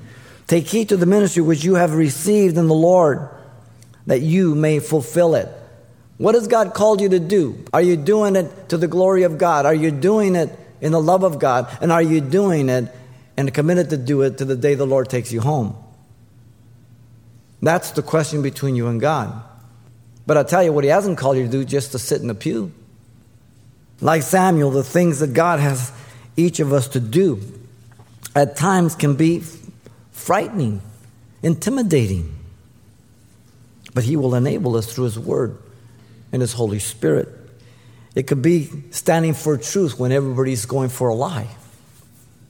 Take 0.47 0.65
heed 0.65 0.87
to 0.87 0.95
the 0.95 1.05
ministry 1.05 1.43
which 1.43 1.65
you 1.65 1.75
have 1.75 1.93
received 1.93 2.57
in 2.57 2.69
the 2.69 2.73
Lord, 2.73 3.27
that 4.05 4.21
you 4.21 4.55
may 4.55 4.79
fulfill 4.79 5.35
it. 5.35 5.49
What 6.17 6.35
has 6.35 6.47
God 6.47 6.73
called 6.73 7.01
you 7.01 7.09
to 7.09 7.19
do? 7.19 7.65
Are 7.73 7.81
you 7.81 7.97
doing 7.97 8.37
it 8.37 8.69
to 8.69 8.77
the 8.77 8.87
glory 8.87 9.23
of 9.23 9.37
God? 9.37 9.65
Are 9.65 9.73
you 9.73 9.91
doing 9.91 10.37
it 10.37 10.57
in 10.79 10.93
the 10.93 11.01
love 11.01 11.23
of 11.23 11.37
God? 11.37 11.67
And 11.81 11.91
are 11.91 12.01
you 12.01 12.21
doing 12.21 12.69
it 12.69 12.87
and 13.35 13.53
committed 13.53 13.89
to 13.89 13.97
do 13.97 14.21
it 14.21 14.37
to 14.37 14.45
the 14.45 14.55
day 14.55 14.75
the 14.75 14.87
Lord 14.87 15.09
takes 15.09 15.33
you 15.33 15.41
home? 15.41 15.75
That's 17.61 17.91
the 17.91 18.03
question 18.03 18.41
between 18.41 18.77
you 18.77 18.87
and 18.87 19.01
God. 19.01 19.33
But 20.25 20.37
I 20.37 20.43
tell 20.43 20.63
you 20.63 20.71
what, 20.71 20.85
He 20.85 20.91
hasn't 20.91 21.17
called 21.17 21.35
you 21.35 21.43
to 21.43 21.51
do 21.51 21.65
just 21.65 21.91
to 21.91 21.99
sit 21.99 22.21
in 22.21 22.27
the 22.27 22.35
pew. 22.35 22.71
Like 23.99 24.23
Samuel, 24.23 24.71
the 24.71 24.81
things 24.81 25.19
that 25.19 25.33
God 25.33 25.59
has 25.59 25.91
each 26.37 26.59
of 26.59 26.73
us 26.73 26.87
to 26.89 26.99
do 26.99 27.41
at 28.35 28.55
times 28.55 28.95
can 28.95 29.15
be 29.15 29.41
frightening, 30.11 30.81
intimidating. 31.43 32.35
But 33.93 34.03
He 34.03 34.15
will 34.15 34.35
enable 34.35 34.75
us 34.75 34.93
through 34.93 35.05
His 35.05 35.19
Word 35.19 35.57
and 36.31 36.41
His 36.41 36.53
Holy 36.53 36.79
Spirit. 36.79 37.27
It 38.15 38.27
could 38.27 38.41
be 38.41 38.69
standing 38.91 39.33
for 39.33 39.57
truth 39.57 39.99
when 39.99 40.11
everybody's 40.11 40.65
going 40.65 40.89
for 40.89 41.09
a 41.09 41.15
lie. 41.15 41.47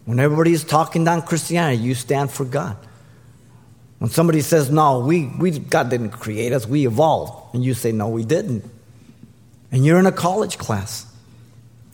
When 0.06 0.20
everybody's 0.20 0.64
talking 0.64 1.04
down 1.04 1.22
Christianity, 1.22 1.84
you 1.84 1.94
stand 1.94 2.32
for 2.32 2.46
God. 2.46 2.78
When 4.00 4.10
somebody 4.10 4.42
says, 4.42 4.72
No, 4.72 5.00
we, 5.00 5.28
we, 5.28 5.52
God 5.60 5.90
didn't 5.90 6.12
create 6.12 6.54
us, 6.54 6.66
we 6.66 6.88
evolved. 6.88 7.54
And 7.54 7.64
you 7.64 7.74
say, 7.74 7.92
No, 7.92 8.10
we 8.10 8.26
didn't. 8.26 8.66
And 9.72 9.86
you're 9.86 10.00
in 10.00 10.08
a 10.08 10.12
college 10.12 10.58
class. 10.58 11.06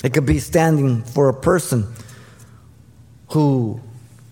It 0.04 0.14
could 0.14 0.26
be 0.26 0.40
standing 0.40 1.04
for 1.04 1.30
a 1.30 1.34
person 1.34 1.92
who 3.30 3.82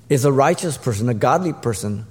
is 0.09 0.25
a 0.25 0.31
righteous 0.31 0.77
person, 0.77 1.09
a 1.09 1.13
godly 1.13 1.53
person, 1.53 2.05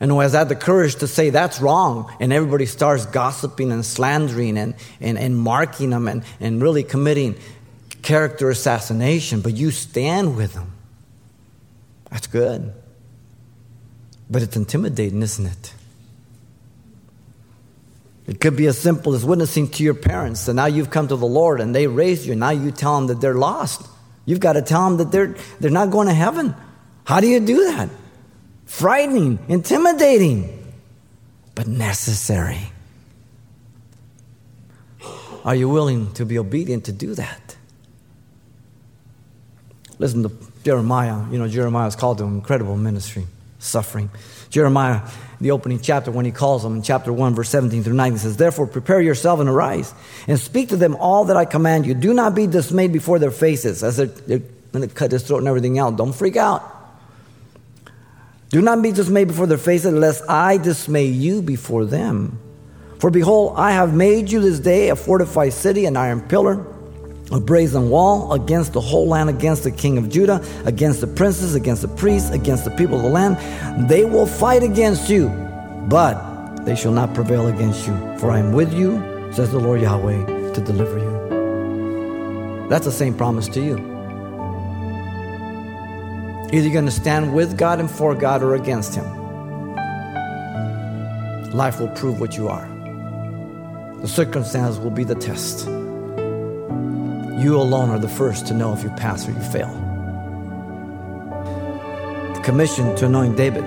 and 0.00 0.10
who 0.10 0.20
has 0.20 0.32
had 0.32 0.48
the 0.48 0.56
courage 0.56 0.96
to 0.96 1.06
say 1.06 1.30
that's 1.30 1.60
wrong, 1.60 2.12
and 2.20 2.32
everybody 2.32 2.66
starts 2.66 3.06
gossiping 3.06 3.70
and 3.72 3.84
slandering 3.84 4.58
and, 4.58 4.74
and, 5.00 5.18
and 5.18 5.36
marking 5.36 5.90
them 5.90 6.08
and, 6.08 6.24
and 6.40 6.62
really 6.62 6.82
committing 6.82 7.36
character 8.02 8.50
assassination, 8.50 9.40
but 9.40 9.54
you 9.54 9.70
stand 9.70 10.36
with 10.36 10.54
them. 10.54 10.72
That's 12.10 12.26
good. 12.26 12.72
But 14.30 14.42
it's 14.42 14.56
intimidating, 14.56 15.22
isn't 15.22 15.46
it? 15.46 15.74
It 18.26 18.40
could 18.40 18.56
be 18.56 18.66
as 18.66 18.78
simple 18.78 19.14
as 19.14 19.24
witnessing 19.24 19.68
to 19.68 19.82
your 19.84 19.94
parents 19.94 20.46
that 20.46 20.54
now 20.54 20.66
you've 20.66 20.90
come 20.90 21.08
to 21.08 21.16
the 21.16 21.26
Lord 21.26 21.60
and 21.60 21.74
they 21.74 21.86
raised 21.86 22.24
you, 22.24 22.32
and 22.32 22.40
now 22.40 22.50
you 22.50 22.70
tell 22.70 22.96
them 22.96 23.08
that 23.08 23.20
they're 23.20 23.34
lost. 23.34 23.86
You've 24.24 24.40
got 24.40 24.54
to 24.54 24.62
tell 24.62 24.88
them 24.88 24.96
that 24.98 25.12
they're, 25.12 25.34
they're 25.60 25.70
not 25.70 25.90
going 25.90 26.08
to 26.08 26.14
heaven. 26.14 26.54
How 27.04 27.20
do 27.20 27.26
you 27.26 27.40
do 27.40 27.64
that? 27.66 27.90
frightening, 28.74 29.38
intimidating, 29.48 30.74
but 31.54 31.66
necessary. 31.66 32.72
Are 35.44 35.54
you 35.54 35.68
willing 35.68 36.12
to 36.14 36.24
be 36.24 36.38
obedient 36.38 36.86
to 36.86 36.92
do 36.92 37.14
that? 37.14 37.56
Listen 39.98 40.22
to 40.22 40.32
Jeremiah. 40.64 41.24
You 41.30 41.38
know, 41.38 41.46
Jeremiah 41.46 41.86
is 41.86 41.94
called 41.94 42.18
to 42.18 42.24
an 42.24 42.34
incredible 42.34 42.76
ministry, 42.76 43.26
suffering. 43.58 44.10
Jeremiah, 44.50 45.02
the 45.44 45.50
opening 45.50 45.78
chapter, 45.78 46.10
when 46.10 46.24
he 46.24 46.32
calls 46.32 46.62
them 46.62 46.76
in 46.76 46.80
chapter 46.80 47.12
1, 47.12 47.34
verse 47.34 47.50
17 47.50 47.82
through 47.84 47.92
19, 47.92 48.12
He 48.14 48.18
says, 48.18 48.38
Therefore, 48.38 48.66
prepare 48.66 48.98
yourself 48.98 49.40
and 49.40 49.48
arise, 49.50 49.92
and 50.26 50.40
speak 50.40 50.70
to 50.70 50.76
them 50.76 50.96
all 50.96 51.26
that 51.26 51.36
I 51.36 51.44
command 51.44 51.84
you. 51.84 51.92
Do 51.92 52.14
not 52.14 52.34
be 52.34 52.46
dismayed 52.46 52.94
before 52.94 53.18
their 53.18 53.30
faces, 53.30 53.84
as 53.84 53.98
they're, 53.98 54.06
they're 54.06 54.42
going 54.72 54.88
to 54.88 54.94
cut 54.94 55.12
his 55.12 55.22
throat 55.22 55.40
and 55.40 55.48
everything 55.48 55.78
out. 55.78 55.98
Don't 55.98 56.14
freak 56.14 56.36
out. 56.36 56.62
Do 58.48 58.62
not 58.62 58.80
be 58.80 58.90
dismayed 58.90 59.28
before 59.28 59.46
their 59.46 59.58
faces, 59.58 59.92
lest 59.92 60.24
I 60.30 60.56
dismay 60.56 61.08
you 61.08 61.42
before 61.42 61.84
them. 61.84 62.40
For 62.98 63.10
behold, 63.10 63.52
I 63.58 63.72
have 63.72 63.92
made 63.92 64.32
you 64.32 64.40
this 64.40 64.60
day 64.60 64.88
a 64.88 64.96
fortified 64.96 65.52
city, 65.52 65.84
an 65.84 65.98
iron 65.98 66.22
pillar, 66.22 66.64
a 67.32 67.40
brazen 67.40 67.90
wall 67.90 68.32
against 68.32 68.72
the 68.72 68.80
whole 68.80 69.08
land, 69.08 69.30
against 69.30 69.64
the 69.64 69.70
king 69.70 69.98
of 69.98 70.08
Judah, 70.08 70.44
against 70.64 71.00
the 71.00 71.06
princes, 71.06 71.54
against 71.54 71.82
the 71.82 71.88
priests, 71.88 72.30
against 72.30 72.64
the 72.64 72.70
people 72.72 72.96
of 72.96 73.02
the 73.02 73.08
land. 73.08 73.38
They 73.88 74.04
will 74.04 74.26
fight 74.26 74.62
against 74.62 75.08
you, 75.08 75.28
but 75.88 76.64
they 76.64 76.76
shall 76.76 76.92
not 76.92 77.14
prevail 77.14 77.46
against 77.46 77.86
you. 77.86 77.94
For 78.18 78.30
I 78.30 78.38
am 78.38 78.52
with 78.52 78.72
you, 78.72 78.98
says 79.32 79.50
the 79.50 79.58
Lord 79.58 79.80
Yahweh, 79.80 80.52
to 80.52 80.60
deliver 80.60 80.98
you. 80.98 82.68
That's 82.68 82.84
the 82.84 82.92
same 82.92 83.14
promise 83.14 83.48
to 83.48 83.60
you. 83.60 83.76
Either 86.52 86.66
you're 86.66 86.72
going 86.72 86.84
to 86.84 86.90
stand 86.90 87.34
with 87.34 87.58
God 87.58 87.80
and 87.80 87.90
for 87.90 88.14
God 88.14 88.42
or 88.42 88.54
against 88.54 88.94
Him. 88.94 89.04
Life 91.52 91.80
will 91.80 91.88
prove 91.88 92.20
what 92.20 92.36
you 92.36 92.48
are. 92.48 92.68
The 94.00 94.08
circumstances 94.08 94.78
will 94.78 94.90
be 94.90 95.04
the 95.04 95.14
test. 95.14 95.68
You 97.44 97.60
alone 97.60 97.90
are 97.90 97.98
the 97.98 98.08
first 98.08 98.46
to 98.46 98.54
know 98.54 98.72
if 98.72 98.82
you 98.82 98.88
pass 98.88 99.28
or 99.28 99.32
you 99.32 99.40
fail. 99.40 99.68
The 102.32 102.40
commission 102.42 102.96
to 102.96 103.04
anoint 103.04 103.36
David 103.36 103.64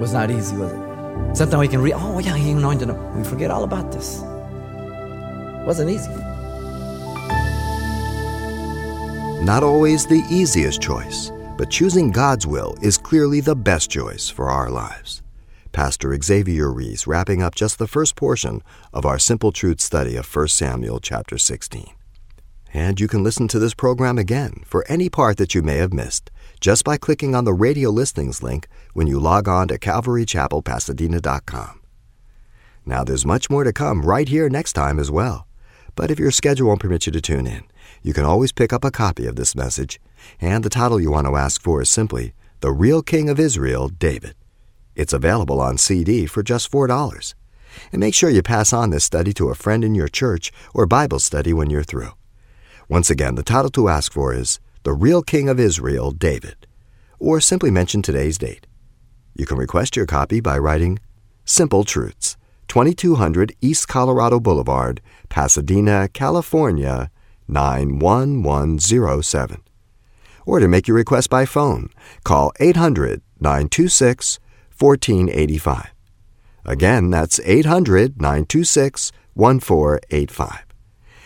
was 0.00 0.12
not 0.12 0.32
easy, 0.32 0.56
was 0.56 0.72
it? 0.72 1.36
Sometimes 1.36 1.60
we 1.60 1.68
can 1.68 1.80
read, 1.80 1.94
oh, 1.94 2.18
yeah, 2.18 2.36
he 2.36 2.50
anointed 2.50 2.88
him. 2.88 3.16
We 3.16 3.22
forget 3.22 3.52
all 3.52 3.62
about 3.62 3.92
this. 3.92 4.16
It 4.16 5.64
wasn't 5.64 5.90
easy. 5.90 6.10
Not 9.44 9.62
always 9.62 10.04
the 10.04 10.24
easiest 10.28 10.82
choice 10.82 11.30
but 11.56 11.70
choosing 11.70 12.10
God's 12.10 12.48
will 12.48 12.74
is 12.82 12.98
clearly 12.98 13.38
the 13.38 13.54
best 13.54 13.90
choice 13.90 14.28
for 14.28 14.50
our 14.50 14.70
lives. 14.70 15.22
Pastor 15.70 16.20
Xavier 16.20 16.72
Reese 16.72 17.06
wrapping 17.06 17.42
up 17.42 17.54
just 17.54 17.78
the 17.78 17.86
first 17.86 18.16
portion 18.16 18.60
of 18.92 19.06
our 19.06 19.20
Simple 19.20 19.52
Truth 19.52 19.80
study 19.80 20.16
of 20.16 20.26
1 20.26 20.48
Samuel 20.48 20.98
chapter 20.98 21.38
16. 21.38 21.95
And 22.76 23.00
you 23.00 23.08
can 23.08 23.24
listen 23.24 23.48
to 23.48 23.58
this 23.58 23.72
program 23.72 24.18
again 24.18 24.62
for 24.66 24.84
any 24.86 25.08
part 25.08 25.38
that 25.38 25.54
you 25.54 25.62
may 25.62 25.78
have 25.78 25.94
missed 25.94 26.30
just 26.60 26.84
by 26.84 26.98
clicking 26.98 27.34
on 27.34 27.44
the 27.44 27.54
radio 27.54 27.88
listings 27.88 28.42
link 28.42 28.68
when 28.92 29.06
you 29.06 29.18
log 29.18 29.48
on 29.48 29.68
to 29.68 29.78
calvarychapelpasadena.com. 29.78 31.80
Now, 32.84 33.02
there's 33.02 33.24
much 33.24 33.48
more 33.48 33.64
to 33.64 33.72
come 33.72 34.02
right 34.02 34.28
here 34.28 34.50
next 34.50 34.74
time 34.74 34.98
as 34.98 35.10
well. 35.10 35.48
But 35.94 36.10
if 36.10 36.18
your 36.18 36.30
schedule 36.30 36.68
won't 36.68 36.80
permit 36.80 37.06
you 37.06 37.12
to 37.12 37.20
tune 37.22 37.46
in, 37.46 37.64
you 38.02 38.12
can 38.12 38.26
always 38.26 38.52
pick 38.52 38.74
up 38.74 38.84
a 38.84 38.90
copy 38.90 39.24
of 39.24 39.36
this 39.36 39.56
message 39.56 39.98
and 40.38 40.62
the 40.62 40.68
title 40.68 41.00
you 41.00 41.10
want 41.10 41.26
to 41.28 41.36
ask 41.36 41.62
for 41.62 41.80
is 41.80 41.88
simply 41.88 42.34
The 42.60 42.72
Real 42.72 43.00
King 43.00 43.30
of 43.30 43.40
Israel, 43.40 43.88
David. 43.88 44.34
It's 44.94 45.14
available 45.14 45.62
on 45.62 45.78
CD 45.78 46.26
for 46.26 46.42
just 46.42 46.70
$4. 46.70 47.32
And 47.90 48.00
make 48.00 48.12
sure 48.12 48.28
you 48.28 48.42
pass 48.42 48.74
on 48.74 48.90
this 48.90 49.04
study 49.04 49.32
to 49.32 49.48
a 49.48 49.54
friend 49.54 49.82
in 49.82 49.94
your 49.94 50.08
church 50.08 50.52
or 50.74 50.84
Bible 50.84 51.20
study 51.20 51.54
when 51.54 51.70
you're 51.70 51.82
through. 51.82 52.10
Once 52.88 53.10
again, 53.10 53.34
the 53.34 53.42
title 53.42 53.70
to 53.70 53.88
ask 53.88 54.12
for 54.12 54.32
is 54.32 54.60
The 54.82 54.92
Real 54.92 55.22
King 55.22 55.48
of 55.48 55.60
Israel, 55.60 56.10
David. 56.10 56.66
Or 57.18 57.40
simply 57.40 57.70
mention 57.70 58.02
today's 58.02 58.38
date. 58.38 58.66
You 59.34 59.46
can 59.46 59.58
request 59.58 59.96
your 59.96 60.06
copy 60.06 60.40
by 60.40 60.58
writing 60.58 60.98
Simple 61.44 61.84
Truths, 61.84 62.36
2200 62.68 63.54
East 63.60 63.88
Colorado 63.88 64.40
Boulevard, 64.40 65.00
Pasadena, 65.28 66.08
California, 66.08 67.10
91107 67.48 69.62
or 70.46 70.60
to 70.60 70.68
make 70.68 70.88
your 70.88 70.96
request 70.96 71.28
by 71.28 71.44
phone, 71.44 71.90
call 72.24 72.52
800 72.60 73.20
926 73.40 74.38
1485. 74.78 75.92
Again, 76.64 77.10
that's 77.10 77.40
800 77.44 78.20
926 78.20 79.12
1485. 79.34 80.65